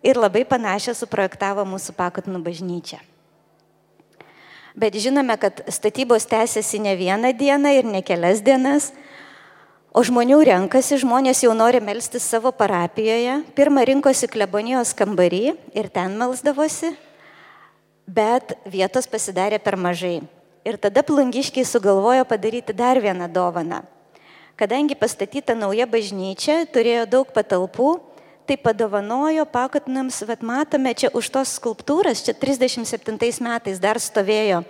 ir 0.00 0.16
labai 0.16 0.46
panašią 0.48 0.96
suprojektavo 0.96 1.66
mūsų 1.68 1.92
Pakotovino 1.98 2.40
bažnyčią. 2.40 3.02
Bet 4.78 4.96
žinome, 4.96 5.36
kad 5.36 5.60
statybos 5.68 6.24
tęsiasi 6.30 6.80
ne 6.80 6.94
vieną 6.96 7.34
dieną 7.36 7.76
ir 7.76 7.84
ne 7.84 8.00
kelias 8.00 8.40
dienas, 8.46 8.92
O 9.98 10.02
žmonių 10.06 10.36
renkasi, 10.46 10.94
žmonės 11.02 11.40
jau 11.42 11.50
nori 11.58 11.80
melstis 11.82 12.22
savo 12.22 12.52
parapijoje. 12.54 13.32
Pirmą 13.58 13.82
rinkosi 13.88 14.28
klebonijos 14.30 14.92
kambarį 14.94 15.56
ir 15.74 15.88
ten 15.90 16.12
melsdavosi, 16.20 16.92
bet 18.06 18.54
vietos 18.62 19.10
pasidarė 19.10 19.58
per 19.58 19.74
mažai. 19.74 20.20
Ir 20.62 20.78
tada 20.78 21.02
plungiškiai 21.02 21.66
sugalvojo 21.66 22.28
padaryti 22.30 22.76
dar 22.78 23.00
vieną 23.02 23.26
dovaną. 23.26 23.80
Kadangi 24.54 24.94
pastatyta 24.94 25.58
nauja 25.58 25.88
bažnyčia, 25.90 26.60
turėjo 26.70 27.02
daug 27.16 27.34
patalpų, 27.34 27.96
tai 28.46 28.54
padovanojo 28.54 29.48
pakotinams, 29.50 30.20
bet 30.30 30.46
matome 30.46 30.94
čia 30.94 31.10
už 31.10 31.32
tos 31.40 31.56
skulptūras, 31.58 32.22
čia 32.22 32.38
37 32.38 33.18
metais 33.42 33.82
dar 33.82 33.98
stovėjo 33.98 34.62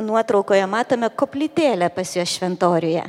nuotraukoje, 0.00 0.64
matome 0.64 1.12
koplytėlę 1.12 1.92
pas 1.92 2.16
juos 2.16 2.38
šventoriuje. 2.40 3.04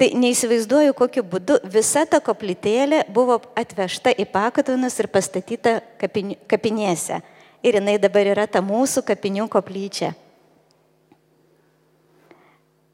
Tai 0.00 0.06
neįsivaizduoju, 0.16 0.94
kokiu 0.96 1.20
būdu 1.28 1.58
visa 1.68 2.06
ta 2.08 2.22
koplytėlė 2.24 3.02
buvo 3.12 3.34
atvežta 3.58 4.14
į 4.16 4.24
Pakatvinus 4.32 4.94
ir 4.96 5.10
pastatyta 5.12 5.74
kapini, 6.00 6.38
kapinėse. 6.48 7.18
Ir 7.60 7.76
jinai 7.76 7.98
dabar 8.00 8.30
yra 8.30 8.46
ta 8.48 8.62
mūsų 8.64 9.02
kapinių 9.04 9.44
koplyčia. 9.52 10.14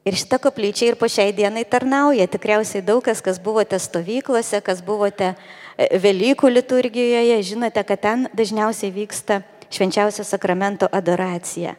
Ir 0.03 0.17
šita 0.19 0.41
koplyčia 0.43 0.89
ir 0.89 0.97
po 0.99 1.07
šiai 1.07 1.31
dienai 1.35 1.63
tarnauja. 1.63 2.27
Tikriausiai 2.27 2.83
daug 2.83 2.99
kas, 3.03 3.23
kas 3.23 3.39
buvote 3.43 3.79
stovyklose, 3.79 4.59
kas 4.63 4.83
buvote 4.83 5.31
e, 5.31 5.87
Velykų 6.03 6.51
liturgijoje, 6.51 7.39
žinote, 7.53 7.85
kad 7.87 8.03
ten 8.03 8.27
dažniausiai 8.35 8.91
vyksta 8.91 9.41
švenčiausio 9.71 10.27
sakramento 10.27 10.91
adoracija. 10.91 11.77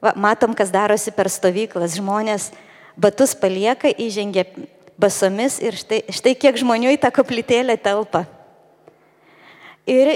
Va, 0.00 0.16
matom, 0.16 0.56
kas 0.56 0.72
darosi 0.72 1.12
per 1.12 1.28
stovyklas. 1.28 2.00
Žmonės 2.00 2.50
batus 2.96 3.34
palieka, 3.38 3.90
įžengia 3.90 4.46
basomis 5.00 5.58
ir 5.62 5.76
štai, 5.78 6.04
štai 6.12 6.34
kiek 6.38 6.58
žmonių 6.60 6.94
į 6.96 7.00
tą 7.02 7.10
koplytėlę 7.14 7.76
telpa. 7.80 8.26
Ir 9.88 10.12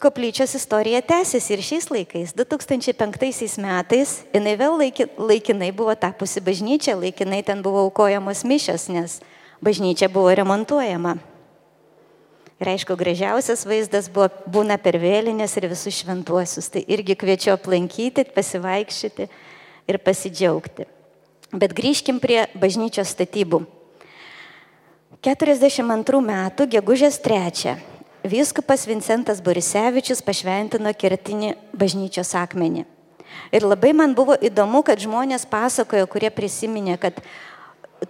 koplyčios 0.00 0.54
istorija 0.56 1.02
tęsiasi 1.04 1.54
ir 1.54 1.62
šiais 1.62 1.90
laikais. 1.92 2.34
2005 2.34 3.58
metais 3.62 4.14
jinai 4.34 4.54
vėl 4.58 4.78
laiki, 4.80 5.06
laikinai 5.18 5.70
buvo 5.76 5.94
tapusi 5.94 6.42
bažnyčia, 6.42 6.96
laikinai 6.98 7.42
ten 7.46 7.62
buvo 7.62 7.84
aukojamos 7.86 8.44
mišios, 8.44 8.88
nes 8.88 9.20
bažnyčia 9.62 10.08
buvo 10.08 10.32
remontuojama. 10.34 11.18
Ir 12.60 12.68
aišku, 12.68 12.92
gražiausias 13.00 13.64
vaizdas 13.64 14.10
buvo, 14.12 14.28
būna 14.44 14.76
per 14.76 14.98
vėlinės 15.00 15.54
ir 15.56 15.70
visus 15.70 16.02
šventuosius. 16.02 16.68
Tai 16.68 16.82
irgi 16.92 17.16
kviečiu 17.16 17.54
aplankyti, 17.54 18.26
pasivaikščioti 18.34 19.28
ir 19.88 19.98
pasidžiaugti. 20.04 20.84
Bet 21.50 21.74
grįžkim 21.74 22.20
prie 22.22 22.44
bažnyčios 22.54 23.10
statybų. 23.10 23.64
42 25.20 26.20
metų 26.24 26.66
gegužės 26.70 27.18
3 27.20 27.74
vyskupas 28.24 28.86
Vincentas 28.86 29.40
Borisevičius 29.42 30.22
pašventino 30.22 30.92
kertinį 30.94 31.56
bažnyčios 31.76 32.32
akmenį. 32.38 32.86
Ir 33.50 33.66
labai 33.66 33.92
man 33.96 34.14
buvo 34.14 34.36
įdomu, 34.38 34.82
kad 34.86 35.00
žmonės 35.00 35.46
pasakojo, 35.48 36.06
kurie 36.10 36.30
prisiminė, 36.30 36.96
kad 37.00 37.18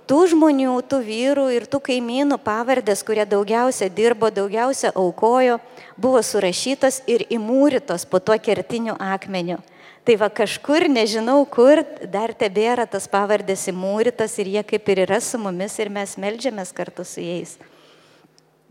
tų 0.06 0.20
žmonių, 0.34 0.76
tų 0.86 1.00
vyrų 1.06 1.46
ir 1.56 1.66
tų 1.70 1.80
kaimynų 1.88 2.38
pavardės, 2.44 3.02
kurie 3.06 3.24
daugiausia 3.26 3.88
dirbo, 3.88 4.30
daugiausia 4.30 4.92
aukojo, 4.94 5.58
buvo 5.96 6.22
surašytos 6.22 7.02
ir 7.10 7.26
įmūrytos 7.32 8.06
po 8.06 8.20
tuo 8.20 8.36
kertiniu 8.38 8.96
akmeniu. 9.00 9.60
Tai 10.04 10.16
va 10.16 10.30
kažkur, 10.32 10.86
nežinau 10.88 11.42
kur, 11.44 11.82
dar 12.08 12.32
tebėra 12.32 12.86
tas 12.88 13.04
pavardės 13.10 13.66
įmūrytas 13.68 14.38
ir 14.40 14.48
jie 14.54 14.62
kaip 14.64 14.88
ir 14.88 15.02
yra 15.04 15.20
su 15.20 15.38
mumis 15.38 15.76
ir 15.78 15.90
mes 15.92 16.16
melžiamės 16.16 16.72
kartu 16.72 17.04
su 17.04 17.20
jais. 17.20 17.58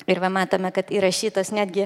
Ir 0.10 0.18
va 0.18 0.32
matome, 0.34 0.72
kad 0.74 0.90
įrašytos 0.90 1.52
netgi 1.54 1.86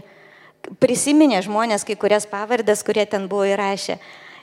prisiminė 0.79 1.41
žmonės 1.43 1.83
kai 1.83 1.97
kurias 1.99 2.27
pavardės, 2.29 2.85
kurie 2.87 3.03
ten 3.09 3.27
buvo 3.27 3.43
įrašę. 3.51 3.97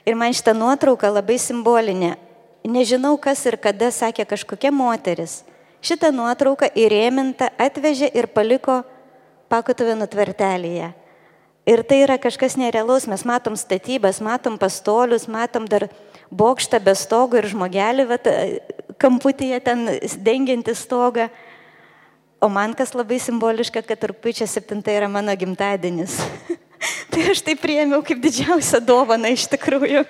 Ir 0.05 0.17
man 0.17 0.37
šitą 0.37 0.53
nuotrauką 0.57 1.09
labai 1.09 1.39
simbolinė. 1.41 2.13
Nežinau, 2.61 3.15
kas 3.17 3.41
ir 3.49 3.57
kada 3.57 3.89
sakė 3.89 4.27
kažkokia 4.29 4.69
moteris. 4.69 5.41
Šitą 5.81 6.11
nuotrauką 6.13 6.69
įrėmintą 6.77 7.49
atvežė 7.57 8.11
ir 8.13 8.29
paliko 8.29 8.83
pakutuvėnų 9.49 10.05
tvartelėje. 10.13 10.91
Ir 11.71 11.85
tai 11.87 12.01
yra 12.03 12.17
kažkas 12.19 12.57
nerealaus, 12.59 13.05
mes 13.07 13.21
matom 13.23 13.55
statybas, 13.55 14.19
matom 14.19 14.57
pastolius, 14.59 15.23
matom 15.31 15.63
dar 15.71 15.85
bokštą 16.27 16.81
be 16.83 16.91
stogo 16.99 17.39
ir 17.39 17.47
žmogelį 17.47 18.07
vat, 18.09 18.27
kamputyje 18.99 19.59
ten 19.63 19.85
dengiantį 20.25 20.75
stogą. 20.75 21.29
O 22.43 22.49
man 22.51 22.73
kas 22.75 22.91
labai 22.97 23.21
simboliška, 23.23 23.85
kad 23.87 24.03
rūpiučio 24.09 24.49
7 24.49 24.81
yra 24.91 25.07
mano 25.07 25.35
gimtadienis. 25.37 26.17
tai 27.13 27.29
aš 27.31 27.45
tai 27.45 27.55
priėmiau 27.55 28.03
kaip 28.03 28.19
didžiausią 28.19 28.83
dovaną 28.83 29.31
iš 29.31 29.47
tikrųjų. 29.53 30.03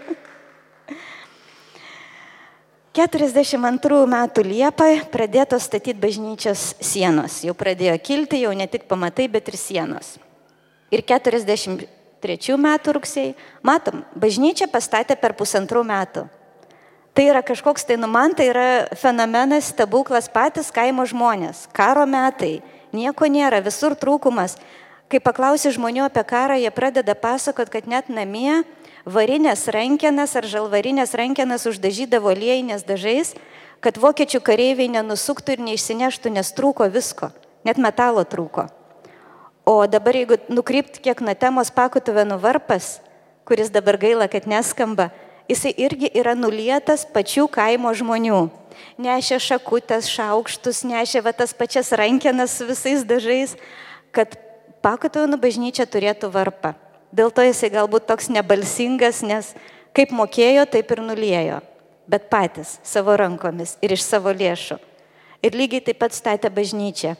42 2.97 4.01
metų 4.15 4.43
Liepą 4.49 4.89
pradėtos 5.13 5.69
statyti 5.69 5.99
bažnyčios 5.99 6.73
sienos. 6.83 7.37
Jau 7.45 7.53
pradėjo 7.55 7.93
kilti, 8.03 8.41
jau 8.47 8.51
ne 8.57 8.67
tik 8.67 8.89
pamatai, 8.89 9.29
bet 9.31 9.47
ir 9.47 9.61
sienos. 9.61 10.17
Ir 10.91 11.05
43 11.07 12.57
metų 12.59 12.93
rugsėjai, 12.97 13.33
matom, 13.63 14.03
bažnyčia 14.13 14.67
pastatė 14.67 15.15
per 15.15 15.33
pusantrų 15.39 15.85
metų. 15.87 16.27
Tai 17.11 17.23
yra 17.27 17.41
kažkoks, 17.43 17.83
tai 17.83 17.97
nu 17.99 18.07
man 18.07 18.31
tai 18.35 18.47
yra 18.51 18.67
fenomenas, 18.95 19.71
stebuklas 19.73 20.29
patys 20.31 20.71
kaimo 20.71 21.03
žmonės. 21.07 21.65
Karo 21.75 22.05
metai, 22.07 22.61
nieko 22.95 23.27
nėra, 23.27 23.59
visur 23.63 23.97
trūkumas. 23.99 24.55
Kai 25.11 25.19
paklausi 25.19 25.73
žmonių 25.75 26.05
apie 26.07 26.23
karą, 26.23 26.55
jie 26.55 26.71
pradeda 26.71 27.15
pasakot, 27.19 27.67
kad 27.67 27.87
net 27.87 28.07
namie 28.07 28.63
varinės 29.03 29.65
rankenas 29.75 30.37
ar 30.39 30.47
žalvarinės 30.47 31.15
rankenas 31.19 31.67
uždažydavo 31.67 32.31
liejinės 32.31 32.87
dažais, 32.87 33.35
kad 33.83 33.99
vokiečių 33.99 34.39
kareiviai 34.39 34.91
nenusuktų 34.95 35.57
ir 35.57 35.65
neišsineštų, 35.67 36.31
nes 36.35 36.53
trūko 36.55 36.87
visko, 36.91 37.33
net 37.67 37.75
metalo 37.75 38.23
trūko. 38.23 38.69
O 39.65 39.85
dabar 39.87 40.15
jeigu 40.17 40.39
nukrypt 40.49 40.97
kiek 41.03 41.21
nuo 41.21 41.35
temos 41.37 41.69
pakutuvenų 41.73 42.39
varpas, 42.41 42.97
kuris 43.45 43.69
dabar 43.69 43.97
gaila, 44.01 44.25
kad 44.31 44.47
neskamba, 44.49 45.11
jisai 45.49 45.73
irgi 45.77 46.09
yra 46.17 46.33
nulietas 46.37 47.05
pačių 47.05 47.45
kaimo 47.51 47.93
žmonių. 47.93 48.47
Nešė 49.01 49.37
šakutės, 49.43 50.09
šaukštus, 50.09 50.81
nešė 50.87 51.21
va 51.25 51.33
tas 51.35 51.53
pačias 51.53 51.91
rankenas 51.93 52.57
su 52.57 52.65
visais 52.65 53.05
dažais, 53.05 53.53
kad 54.15 54.33
pakutuvenų 54.81 55.37
bažnyčia 55.41 55.85
turėtų 55.85 56.31
varpą. 56.33 56.73
Dėl 57.11 57.29
to 57.29 57.43
jisai 57.45 57.69
galbūt 57.73 58.07
toks 58.09 58.31
nebalsingas, 58.31 59.21
nes 59.21 59.51
kaip 59.93 60.13
mokėjo, 60.15 60.65
taip 60.71 60.93
ir 60.95 61.03
nuliejo. 61.03 61.59
Bet 62.09 62.31
patys, 62.31 62.79
savo 62.83 63.13
rankomis 63.19 63.77
ir 63.83 63.93
iš 63.93 64.07
savo 64.07 64.33
lėšų. 64.33 64.79
Ir 65.45 65.57
lygiai 65.57 65.83
taip 65.85 65.99
pat 66.01 66.15
statė 66.15 66.49
bažnyčią. 66.53 67.13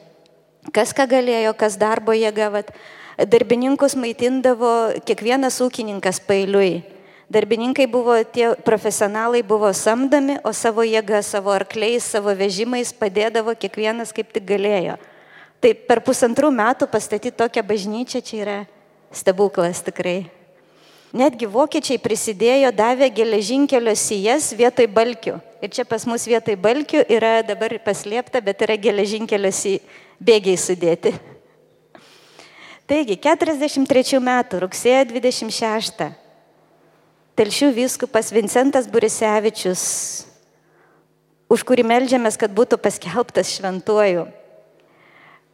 Kas 0.70 0.94
ką 0.94 1.08
galėjo, 1.10 1.56
kas 1.58 1.74
darbo 1.82 2.14
jėga, 2.14 2.52
vat, 2.54 2.70
darbininkus 3.18 3.96
maitindavo 3.98 4.94
kiekvienas 5.08 5.58
ūkininkas 5.66 6.22
pailiui. 6.28 6.84
Darbininkai 7.32 7.88
buvo 7.90 8.18
tie 8.28 8.52
profesionalai, 8.62 9.42
buvo 9.42 9.72
samdomi, 9.74 10.36
o 10.44 10.52
savo 10.54 10.84
jėga, 10.86 11.24
savo 11.24 11.54
arkliais, 11.56 12.06
savo 12.06 12.34
vežimais 12.36 12.92
padėdavo 12.94 13.56
kiekvienas 13.56 14.12
kaip 14.14 14.34
tik 14.36 14.46
galėjo. 14.50 15.00
Tai 15.64 15.72
per 15.88 16.04
pusantrų 16.04 16.52
metų 16.54 16.90
pastatyti 16.92 17.34
tokią 17.38 17.64
bažnyčią 17.66 18.22
čia 18.26 18.38
yra 18.44 18.60
stebuklas 19.16 19.82
tikrai. 19.86 20.41
Netgi 21.12 21.48
vokiečiai 21.52 22.00
prisidėjo, 22.00 22.70
davė 22.72 23.10
geležinkelio 23.12 23.94
sijas 24.00 24.52
vietoj 24.56 24.88
balkių. 24.96 25.40
Ir 25.62 25.72
čia 25.74 25.84
pas 25.86 26.06
mus 26.08 26.24
vietoj 26.26 26.56
balkių 26.56 27.04
yra 27.12 27.42
dabar 27.44 27.76
paslėpta, 27.84 28.40
bet 28.42 28.64
yra 28.64 28.78
geležinkelio 28.80 29.52
bėgiai 30.22 30.58
sudėti. 30.58 31.12
Taigi, 32.88 33.18
43 33.20 34.20
metų, 34.24 34.64
rugsėjo 34.64 35.04
26. 35.12 36.08
Telšių 37.40 37.70
vyskupas 37.76 38.32
Vincentas 38.32 38.88
Burisevičius, 38.92 39.84
už 41.52 41.64
kurį 41.68 41.86
melžiamės, 41.88 42.40
kad 42.40 42.52
būtų 42.56 42.80
paskelbtas 42.80 43.52
šventuoju, 43.58 44.26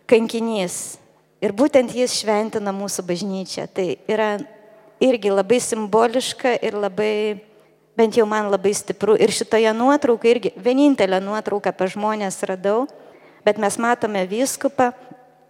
kankinys, 0.10 0.98
Ir 1.38 1.54
būtent 1.54 1.92
jis 1.94 2.16
šventina 2.18 2.74
mūsų 2.74 3.04
bažnyčią. 3.06 3.68
Tai 3.70 3.86
yra 4.10 4.38
irgi 5.04 5.32
labai 5.32 5.60
simboliška 5.62 6.58
ir 6.66 6.78
labai, 6.78 7.42
bent 7.98 8.18
jau 8.18 8.26
man 8.30 8.50
labai 8.52 8.74
stipru. 8.78 9.18
Ir 9.18 9.34
šitoje 9.34 9.74
nuotraukoje 9.74 10.36
irgi 10.36 10.54
vienintelę 10.56 11.20
nuotrauką 11.24 11.74
apie 11.74 11.90
žmonės 11.94 12.42
radau, 12.50 12.86
bet 13.46 13.60
mes 13.62 13.78
matome 13.78 14.26
vyskupą, 14.30 14.92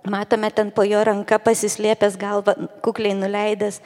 matome 0.08 0.52
ten 0.52 0.72
po 0.72 0.84
jo 0.88 1.04
ranka 1.04 1.40
pasislėpęs 1.40 2.18
galvą, 2.20 2.56
kukliai 2.84 3.16
nuleidęs. 3.18 3.82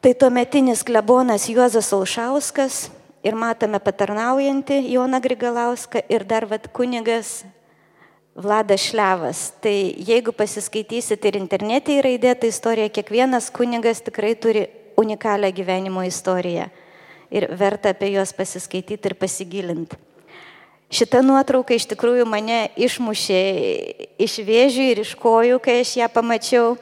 Tai 0.00 0.14
tuometinis 0.14 0.84
klebonas 0.86 1.48
Juozas 1.50 1.90
Alšauskas 1.92 2.86
ir 3.26 3.34
matome 3.34 3.80
patarnaujantį 3.82 4.84
Joną 4.94 5.18
Grigalauską 5.20 6.04
ir 6.08 6.24
dar 6.24 6.46
vad 6.46 6.68
kunigas 6.72 7.42
Vladas 8.38 8.80
Šlevas. 8.80 9.52
Tai 9.60 9.74
jeigu 9.98 10.32
pasiskaitysit 10.32 11.24
ir 11.26 11.38
internete 11.40 11.96
yra 11.98 12.12
įdėta 12.14 12.46
istorija, 12.46 12.90
kiekvienas 12.92 13.50
kunigas 13.50 13.98
tikrai 14.06 14.36
turi 14.38 14.68
unikalią 14.98 15.50
gyvenimo 15.54 16.04
istoriją. 16.06 16.68
Ir 17.34 17.48
verta 17.58 17.90
apie 17.90 18.12
juos 18.14 18.30
pasiskaityti 18.32 19.10
ir 19.10 19.16
pasigilinti. 19.18 19.98
Šita 20.88 21.20
nuotrauka 21.20 21.74
iš 21.76 21.84
tikrųjų 21.90 22.24
mane 22.24 22.70
išmušė 22.80 23.40
iš 24.24 24.38
vėžių 24.46 24.86
ir 24.92 25.02
iš 25.02 25.10
kojų, 25.20 25.58
kai 25.60 25.82
aš 25.82 25.96
ją 25.98 26.08
pamačiau. 26.08 26.76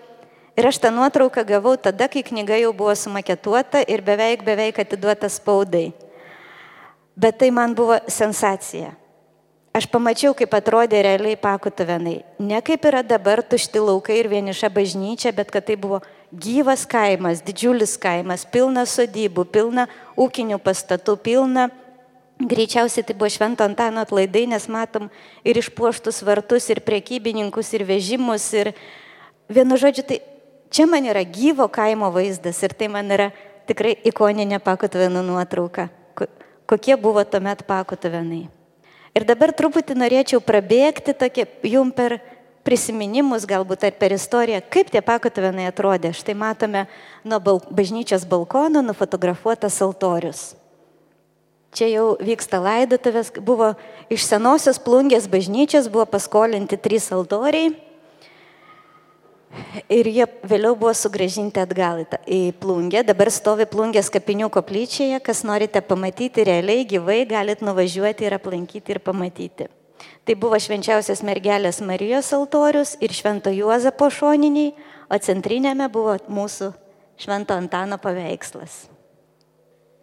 Ir 0.56 0.68
aš 0.68 0.78
tą 0.84 0.92
nuotrauką 0.94 1.42
gavau 1.48 1.74
tada, 1.80 2.06
kai 2.08 2.22
knyga 2.24 2.60
jau 2.60 2.70
buvo 2.76 2.94
sumaketuota 2.96 3.82
ir 3.82 4.04
beveik, 4.04 4.44
beveik 4.44 4.78
atiduota 4.84 5.28
spaudai. 5.32 5.90
Bet 7.16 7.40
tai 7.40 7.50
man 7.50 7.74
buvo 7.74 7.98
sensacija. 8.08 8.92
Aš 9.76 9.84
pamačiau, 9.92 10.32
kaip 10.32 10.54
atrodė 10.56 11.02
realiai 11.04 11.36
pakutuvenai. 11.36 12.22
Ne 12.40 12.62
kaip 12.64 12.86
yra 12.88 13.02
dabar 13.04 13.42
tušti 13.44 13.82
laukai 13.82 14.14
ir 14.22 14.28
vieniša 14.32 14.70
bažnyčia, 14.72 15.34
bet 15.36 15.50
kad 15.52 15.66
tai 15.68 15.76
buvo 15.76 15.98
gyvas 16.32 16.86
kaimas, 16.88 17.42
didžiulis 17.44 17.98
kaimas, 18.00 18.46
pilna 18.48 18.86
sodybų, 18.88 19.44
pilna 19.52 19.84
ūkinių 20.16 20.56
pastatų, 20.64 21.18
pilna. 21.20 21.66
Greičiausiai 22.40 23.04
tai 23.04 23.18
buvo 23.20 23.28
Švento 23.32 23.68
Antano 23.68 24.00
atlaidai, 24.00 24.46
nes 24.48 24.64
matom 24.72 25.10
ir 25.44 25.60
išpuoštus 25.60 26.22
vartus, 26.24 26.70
ir 26.72 26.80
prekybininkus, 26.80 27.76
ir 27.76 27.84
vežimus. 27.84 28.48
Ir 28.56 28.72
vienu 29.52 29.76
žodžiu, 29.76 30.08
tai 30.08 30.22
čia 30.72 30.88
man 30.88 31.04
yra 31.04 31.20
gyvo 31.20 31.68
kaimo 31.68 32.08
vaizdas 32.16 32.64
ir 32.64 32.72
tai 32.72 32.88
man 32.88 33.12
yra 33.12 33.28
tikrai 33.68 33.98
ikoninė 34.08 34.56
pakutuvenų 34.64 35.28
nuotrauka. 35.34 35.90
Kokie 36.66 36.96
buvo 36.96 37.28
tuomet 37.28 37.68
pakutuvenai. 37.68 38.46
Ir 39.16 39.24
dabar 39.24 39.54
truputį 39.56 39.96
norėčiau 39.96 40.42
prabėgti 40.44 41.14
tokie, 41.16 41.46
jum 41.64 41.88
per 41.94 42.18
prisiminimus 42.66 43.46
galbūt 43.48 43.86
ar 43.88 43.94
per 43.96 44.12
istoriją, 44.12 44.60
kaip 44.68 44.90
tie 44.92 45.00
pakotuvenai 45.00 45.68
atrodė. 45.70 46.10
Štai 46.12 46.34
matome 46.36 46.84
nuo 47.24 47.38
bal 47.40 47.62
bažnyčios 47.70 48.26
balkono 48.28 48.82
nufotografuotas 48.84 49.78
altorius. 49.86 50.42
Čia 51.76 51.88
jau 51.92 52.06
vyksta 52.20 52.60
laidotuvės, 52.60 53.30
buvo 53.44 53.72
iš 54.12 54.26
senosios 54.28 54.80
plungės 54.82 55.28
bažnyčios, 55.32 55.88
buvo 55.92 56.06
paskolinti 56.08 56.78
trys 56.80 57.08
altoriai 57.12 57.72
Ir 59.92 60.08
jie 60.10 60.26
vėliau 60.46 60.74
buvo 60.78 60.92
sugražinti 60.96 61.60
atgal 61.62 62.02
į, 62.02 62.52
plungę. 62.60 63.02
Dabar 63.06 63.30
stovi 63.34 63.66
plungės 63.70 64.10
kapinių 64.12 64.48
koplyčioje. 64.54 65.20
Kas 65.24 65.44
norite 65.46 65.82
pamatyti 65.84 66.46
realiai, 66.46 66.86
gyvai, 66.88 67.24
galit 67.28 67.62
nuvažiuoti 67.64 68.26
ir 68.26 68.36
aplankyti 68.38 68.96
ir 68.96 69.02
pamatyti. 69.04 69.68
Tai 70.26 70.34
buvo 70.40 70.58
švenčiausias 70.60 71.22
mergelės 71.24 71.78
Marijos 71.84 72.32
altorius 72.36 72.96
ir 73.00 73.14
švento 73.14 73.52
Juozapo 73.54 74.10
šoniniai, 74.12 74.74
o 75.08 75.16
centrinėme 75.22 75.86
buvo 75.92 76.16
mūsų 76.26 76.72
švento 77.22 77.56
Antano 77.56 77.98
paveikslas. 78.02 78.86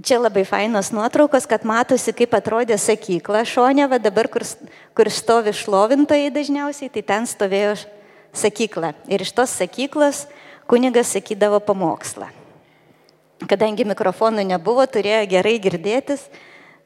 Čia 0.04 0.18
labai 0.20 0.43
fainos 0.43 0.89
nuotraukos, 0.91 1.45
kad 1.47 1.64
matosi, 1.68 2.12
kaip 2.16 2.34
atrodė 2.36 2.76
sakykla 2.82 3.43
šonė, 3.47 3.86
va 3.91 3.99
dabar, 4.01 4.28
kur, 4.32 4.43
kur 4.97 5.12
stovi 5.14 5.54
šlovintojai 5.56 6.32
dažniausiai, 6.34 6.89
tai 6.91 7.04
ten 7.08 7.28
stovėjo 7.30 7.78
sakyklą. 8.34 8.93
Ir 9.07 9.23
iš 9.23 9.34
tos 9.36 9.53
sakyklos 9.55 10.25
kunigas 10.67 11.13
sakydavo 11.13 11.61
pamokslą. 11.63 12.29
Kadangi 13.49 13.86
mikrofonų 13.88 14.45
nebuvo, 14.47 14.86
turėjo 14.88 15.23
gerai 15.31 15.57
girdėtis, 15.59 16.27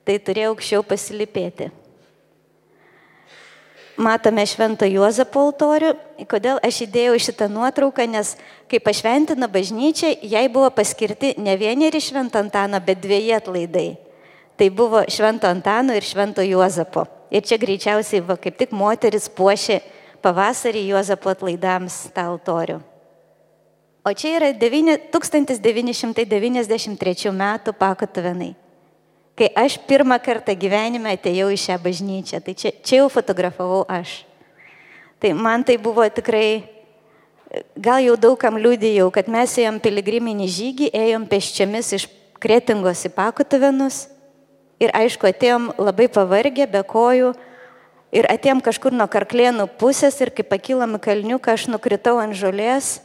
tai 0.07 0.17
turėjau 0.17 0.55
aukščiau 0.55 0.85
pasilipėti. 0.87 1.69
matome 3.97 4.45
Švento 4.45 4.85
Juozapo 4.85 5.41
altorių. 5.47 5.93
Kodėl 6.29 6.61
aš 6.65 6.83
įdėjau 6.85 7.17
šitą 7.27 7.47
nuotrauką, 7.49 8.05
nes 8.09 8.35
kai 8.69 8.79
pašventina 8.79 9.49
bažnyčia, 9.49 10.13
jai 10.21 10.45
buvo 10.49 10.69
paskirti 10.69 11.33
ne 11.41 11.57
vieneri 11.57 12.01
Švento 12.01 12.37
Antano, 12.39 12.79
bet 12.79 13.01
dviejai 13.01 13.39
atlaidai. 13.41 13.97
Tai 14.57 14.69
buvo 14.69 15.03
Švento 15.09 15.49
Antano 15.49 15.97
ir 15.97 16.05
Švento 16.05 16.45
Juozapo. 16.45 17.07
Ir 17.33 17.43
čia 17.43 17.57
greičiausiai, 17.57 18.21
va, 18.21 18.37
kaip 18.37 18.57
tik 18.57 18.71
moteris 18.71 19.27
puošė 19.29 19.81
pavasarį 20.23 20.81
Juozapo 20.91 21.27
atlaidams 21.33 21.95
tą 22.15 22.23
altorių. 22.33 22.77
O 24.07 24.09
čia 24.15 24.29
yra 24.37 24.49
9 24.55 25.11
1993 25.11 27.33
metų 27.35 27.71
pakatuvenai 27.75 28.53
kai 29.37 29.51
aš 29.53 29.77
pirmą 29.85 30.17
kartą 30.23 30.55
gyvenime 30.57 31.13
atėjau 31.13 31.51
į 31.53 31.59
šią 31.61 31.77
bažnyčią. 31.83 32.41
Tai 32.41 32.55
čia, 32.57 32.73
čia 32.81 33.03
jau 33.03 33.09
fotografavau 33.13 33.83
aš. 33.85 34.23
Tai 35.21 35.33
man 35.37 35.63
tai 35.65 35.77
buvo 35.81 36.05
tikrai, 36.09 36.65
gal 37.77 38.01
jau 38.01 38.17
daugam 38.17 38.57
liūdėjau, 38.57 39.11
kad 39.13 39.29
mes 39.29 39.53
ėjom 39.61 39.77
piligriminį 39.81 40.47
žygį, 40.57 40.91
ėjom 40.93 41.27
peščiamis 41.29 41.93
iš 41.99 42.07
Kretingos 42.41 43.05
į 43.05 43.13
Pakutuvenus. 43.13 44.07
Ir 44.81 44.93
aišku, 44.93 45.29
atėjom 45.29 45.71
labai 45.81 46.05
pavargę, 46.13 46.67
be 46.69 46.81
kojų. 46.85 47.31
Ir 48.15 48.27
atėjom 48.31 48.61
kažkur 48.63 48.95
nuo 48.95 49.07
karklėnų 49.11 49.67
pusės 49.79 50.15
ir 50.23 50.31
kai 50.31 50.45
pakilom 50.47 50.95
į 50.95 51.01
kalniuką, 51.03 51.57
aš 51.57 51.67
nukritau 51.67 52.17
ant 52.21 52.37
žolės, 52.37 53.01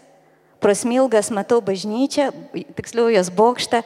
prosmilgas 0.63 1.33
matau 1.35 1.59
bažnyčią, 1.65 2.31
tiksliau 2.77 3.11
jos 3.11 3.33
bokštą 3.35 3.83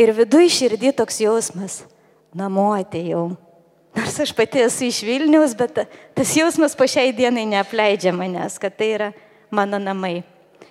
Ir 0.00 0.12
viduje 0.16 0.48
širdį 0.52 0.94
toks 0.96 1.20
jausmas, 1.20 1.82
namo 2.34 2.70
atėjau. 2.74 3.34
Nors 3.92 4.14
aš 4.24 4.30
pati 4.32 4.62
esu 4.64 4.86
iš 4.88 5.02
Vilnius, 5.04 5.52
bet 5.56 5.82
tas 6.16 6.32
jausmas 6.32 6.72
po 6.78 6.86
šiai 6.88 7.12
dienai 7.12 7.44
neapleidžia 7.50 8.14
manęs, 8.16 8.56
kad 8.60 8.72
tai 8.78 8.88
yra 8.94 9.08
mano 9.52 9.76
namai. 9.76 10.22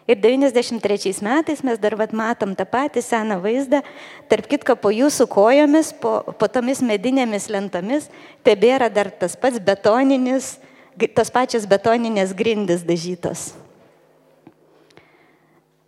Ir 0.10 0.18
93 0.18 1.22
metais 1.22 1.62
mes 1.62 1.78
dar 1.80 1.94
vat, 1.96 2.14
matom 2.14 2.56
tą 2.58 2.66
patį 2.66 3.04
seną 3.06 3.38
vaizdą, 3.44 3.84
tarp 4.32 4.50
kitko 4.50 4.76
po 4.76 4.90
jūsų 4.90 5.28
kojomis, 5.30 5.92
po, 5.94 6.20
po 6.26 6.50
tomis 6.50 6.82
medinėmis 6.82 7.46
lentomis, 7.54 8.10
tebėra 8.44 8.90
dar 8.90 9.12
tas 9.14 9.38
pats 9.38 9.62
betoninis, 9.62 10.56
tos 11.14 11.30
pačios 11.30 11.70
betoninės 11.70 12.34
grindis 12.34 12.82
dažytos. 12.88 13.52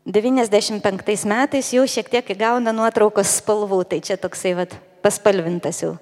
95 0.06 1.26
metais 1.26 1.74
jau 1.74 1.84
šiek 1.88 2.10
tiek 2.12 2.32
įgauna 2.36 2.74
nuotraukos 2.76 3.38
spalvų, 3.40 3.82
tai 3.88 4.02
čia 4.04 4.18
toksai 4.20 4.54
vat, 4.58 4.78
paspalvintas 5.02 5.80
jau 5.82 5.96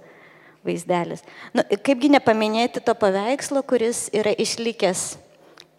vaizdelis. 0.67 1.23
Nu, 1.55 1.63
kaipgi 1.85 2.09
nepaminėti 2.11 2.81
to 2.83 2.95
paveikslo, 2.97 3.61
kuris 3.63 4.09
yra 4.13 4.33
išlikęs 4.33 5.13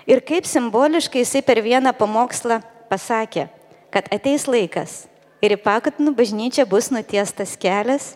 Ir 0.08 0.22
kaip 0.24 0.48
simboliškai 0.48 1.20
jisai 1.20 1.42
per 1.44 1.60
vieną 1.66 1.92
pamokslą 1.92 2.62
pasakė, 2.88 3.50
kad 3.92 4.08
ateis 4.16 4.48
laikas 4.48 5.02
ir 5.44 5.58
į 5.58 5.60
Pakatinų 5.66 6.16
bažnyčią 6.16 6.64
bus 6.72 6.88
nutiestas 6.96 7.58
kelias 7.60 8.14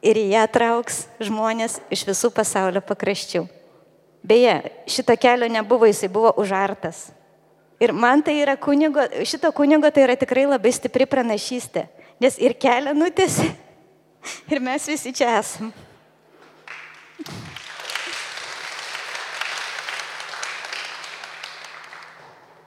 ir 0.00 0.16
į 0.16 0.30
ją 0.32 0.46
trauks 0.48 1.02
žmonės 1.20 1.76
iš 1.92 2.06
visų 2.08 2.32
pasaulio 2.32 2.80
pakraščių. 2.88 3.44
Beje, 4.24 4.56
šito 4.88 5.12
kelio 5.20 5.48
nebuvo, 5.52 5.84
jisai 5.88 6.08
buvo 6.08 6.32
užartas. 6.40 7.10
Ir 7.80 7.92
man 7.92 8.24
tai 8.24 8.40
yra 8.40 8.56
kunigo, 8.56 9.04
šito 9.28 9.52
kunigo 9.52 9.92
tai 9.92 10.08
yra 10.08 10.16
tikrai 10.16 10.48
labai 10.48 10.72
stipri 10.72 11.04
pranašystė, 11.08 11.84
nes 12.20 12.40
ir 12.40 12.56
kelią 12.56 12.96
nutėsi, 12.96 13.52
Ir 14.52 14.60
mes 14.60 14.88
visi 14.88 15.12
čia 15.12 15.38
esam. 15.38 15.72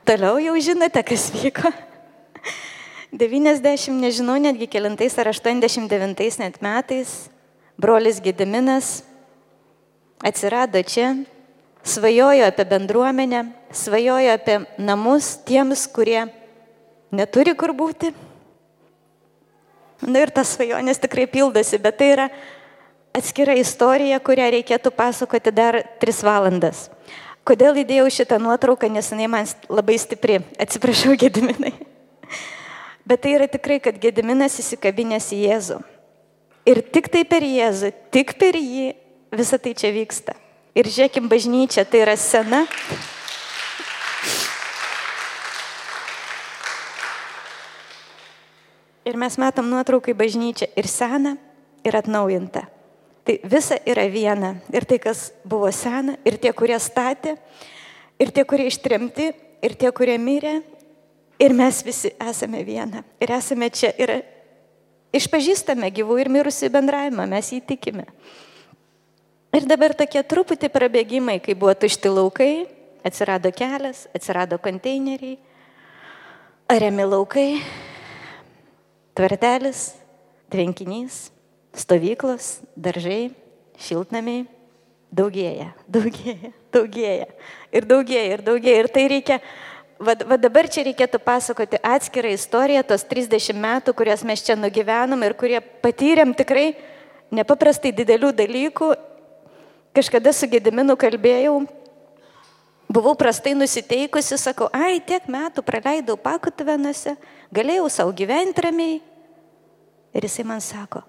Toliau 0.03 0.39
jau 0.43 0.55
žinote, 0.59 1.03
kas 1.07 1.29
vyko. 1.31 1.71
90, 3.13 3.93
nežinau, 4.01 4.35
netgi 4.41 4.67
kelintais 4.67 5.15
ar 5.21 5.29
89 5.29 6.39
net 6.41 6.59
metais 6.65 7.29
brolis 7.77 8.19
Gediminas 8.23 9.03
atsirado 10.23 10.81
čia, 10.81 11.13
svajojo 11.85 12.47
apie 12.47 12.65
bendruomenę, 12.65 13.45
svajojo 13.71 14.33
apie 14.33 14.59
namus 14.81 15.37
tiems, 15.45 15.85
kurie 15.87 16.25
neturi 17.13 17.53
kur 17.53 17.75
būti 17.77 18.13
Na 20.03 20.23
ir 20.23 20.31
tas 20.35 20.55
svajonės 20.57 20.99
tikrai 20.99 21.27
pildosi, 21.31 21.79
bet 21.79 21.97
tai 21.99 22.09
yra 22.15 22.27
atskira 23.13 23.55
istorija, 23.57 24.19
kurią 24.19 24.49
reikėtų 24.57 24.91
pasakoti 24.95 25.53
dar 25.53 25.79
tris 26.01 26.21
valandas. 26.25 26.87
Kodėl 27.43 27.81
įdėjau 27.81 28.07
šitą 28.11 28.39
nuotrauką, 28.39 28.87
nes 28.87 29.09
jinai 29.11 29.27
man 29.27 29.49
labai 29.69 29.97
stipri. 29.99 30.39
Atsiprašau, 30.59 31.15
Gediminai. 31.21 31.73
Bet 33.03 33.25
tai 33.25 33.35
yra 33.35 33.49
tikrai, 33.51 33.81
kad 33.83 33.99
Gediminas 33.99 34.55
įsikabinės 34.63 35.27
į 35.35 35.41
Jėzų. 35.43 35.79
Ir 36.71 36.79
tik 36.95 37.09
tai 37.11 37.25
per 37.27 37.43
Jėzų, 37.43 37.91
tik 38.15 38.37
per 38.39 38.55
jį 38.55 38.93
visą 39.35 39.59
tai 39.59 39.73
čia 39.75 39.91
vyksta. 39.91 40.37
Ir 40.73 40.87
žiūrėkim, 40.87 41.27
bažnyčia 41.29 41.83
tai 41.85 42.05
yra 42.05 42.15
sena. 42.17 42.63
Ir 49.03 49.19
mes 49.19 49.35
matom 49.37 49.67
nuotraukai 49.67 50.15
bažnyčią 50.15 50.71
ir 50.79 50.87
seną, 50.87 51.35
ir 51.83 51.99
atnaujintą. 51.99 52.63
Tai 53.23 53.37
visa 53.47 53.79
yra 53.87 54.03
viena. 54.11 54.57
Ir 54.73 54.85
tai, 54.85 54.99
kas 54.99 55.31
buvo 55.47 55.71
sena, 55.71 56.17
ir 56.27 56.35
tie, 56.41 56.51
kurie 56.51 56.79
statė, 56.79 57.37
ir 58.19 58.31
tie, 58.35 58.43
kurie 58.43 58.67
ištremti, 58.67 59.31
ir 59.63 59.75
tie, 59.79 59.91
kurie 59.95 60.17
mirė, 60.19 60.57
Ir 61.43 61.53
mes 61.53 61.81
visi 61.83 62.13
esame 62.21 62.61
viena. 62.63 63.03
Ir 63.19 63.33
esame 63.33 63.69
čia. 63.73 63.89
Ir 63.97 64.21
išpažįstame 65.15 65.89
gyvų 65.91 66.19
ir 66.21 66.29
mirusių 66.31 66.69
bendravimą. 66.73 67.25
Mes 67.29 67.49
jį 67.51 67.59
tikime. 67.73 68.05
Ir 69.53 69.67
dabar 69.69 69.93
tokie 69.97 70.21
truputį 70.23 70.69
prabėgimai, 70.73 71.37
kai 71.43 71.53
buvo 71.53 71.73
tušti 71.77 72.09
laukai, 72.09 72.65
atsirado 73.05 73.51
kelias, 73.53 74.07
atsirado 74.15 74.57
konteineriai, 74.57 75.35
ariami 76.73 77.05
laukai, 77.05 77.49
tvartelis, 79.13 79.91
tvenkinys, 80.49 81.27
stovyklos, 81.73 82.59
daržai, 82.75 83.33
šiltnamiai. 83.81 84.45
Daugėja, 85.13 85.67
daugėja, 85.93 86.49
daugėja. 86.73 87.27
Ir 87.69 87.85
daugėja, 87.85 88.33
ir 88.33 88.41
daugėja. 88.45 88.79
Ir 88.81 88.89
tai 88.89 89.03
reikia, 89.11 89.37
va, 90.01 90.15
va 90.25 90.39
dabar 90.41 90.65
čia 90.65 90.87
reikėtų 90.87 91.19
pasakoti 91.21 91.77
atskirą 91.85 92.31
istoriją, 92.33 92.81
tos 92.89 93.05
30 93.05 93.59
metų, 93.61 93.93
kurias 93.93 94.25
mes 94.25 94.41
čia 94.41 94.57
nugyvenom 94.57 95.21
ir 95.21 95.37
kurie 95.37 95.61
patyrėm 95.85 96.33
tikrai 96.33 96.71
nepaprastai 97.33 97.93
didelių 97.93 98.33
dalykų. 98.41 98.89
Kažkada 99.93 100.33
su 100.33 100.49
Gediminu 100.49 100.97
kalbėjau, 100.97 101.59
buvau 102.89 103.13
prastai 103.13 103.53
nusiteikusi, 103.53 104.41
sakau, 104.41 104.65
ai, 104.73 104.97
tiek 104.97 105.29
metų 105.29 105.61
praleidau 105.65 106.17
pakutvenuose, 106.17 107.13
galėjau 107.53 107.85
savo 107.93 108.17
gyventi 108.17 108.65
ramiai. 108.65 109.01
Ir 110.13 110.25
jisai 110.25 110.45
man 110.49 110.61
sako, 110.61 111.05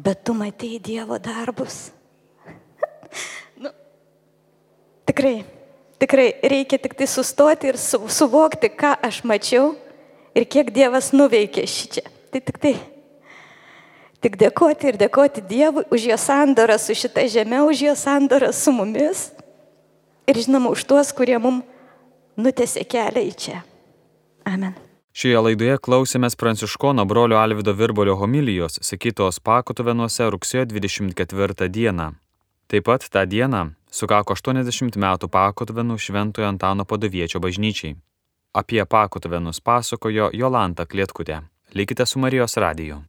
bet 0.00 0.24
tu 0.24 0.32
matei 0.34 0.78
Dievo 0.78 1.18
darbus. 1.18 1.90
nu, 3.62 3.70
tikrai, 5.04 5.44
tikrai 5.98 6.28
reikia 6.42 6.78
tik 6.78 6.94
tai 6.96 7.06
sustoti 7.06 7.68
ir 7.68 7.76
su, 7.76 8.00
suvokti, 8.08 8.72
ką 8.72 8.96
aš 9.04 9.22
mačiau 9.28 9.74
ir 10.34 10.48
kiek 10.48 10.72
Dievas 10.72 11.12
nuveikė 11.12 11.66
šičia. 11.68 12.06
Tai 12.30 12.40
tik 12.40 12.60
tai. 12.62 12.74
Tik 14.20 14.36
dėkoti 14.40 14.92
ir 14.92 15.00
dėkoti 15.00 15.44
Dievui 15.48 15.86
už 15.92 16.10
jo 16.12 16.16
sandorą 16.20 16.76
su 16.80 16.96
šita 16.96 17.24
žemė, 17.28 17.62
už 17.68 17.86
jo 17.88 17.96
sandorą 17.96 18.52
su 18.52 18.72
mumis 18.72 19.30
ir 20.28 20.36
žinoma 20.36 20.70
už 20.72 20.84
tuos, 20.84 21.12
kurie 21.16 21.40
mum 21.40 21.62
nutėsi 22.38 22.84
kelią 22.84 23.24
į 23.26 23.34
čia. 23.34 23.64
Amen. 24.46 24.76
Šioje 25.10 25.40
laidoje 25.42 25.74
klausėmės 25.82 26.36
pranciškono 26.38 27.02
brolio 27.04 27.40
Alvido 27.40 27.72
Virbolio 27.74 28.14
homilijos, 28.20 28.78
sakytos 28.86 29.40
pakotuvenuose 29.42 30.28
rugsėjo 30.30 30.68
24 30.70 31.66
dieną. 31.68 32.12
Taip 32.70 32.86
pat 32.86 33.08
tą 33.10 33.24
dieną 33.26 33.64
sukako 33.90 34.36
80 34.38 34.94
metų 34.94 35.26
pakotuvenų 35.28 35.98
Šventojo 35.98 36.46
Antano 36.46 36.86
padoviečio 36.86 37.42
bažnyčiai. 37.42 37.96
Apie 38.54 38.84
pakotuvenus 38.86 39.58
pasakojo 39.60 40.30
Jolanta 40.32 40.86
Klietkutė. 40.86 41.42
Likite 41.74 42.06
su 42.06 42.22
Marijos 42.22 42.54
radiju. 42.56 43.02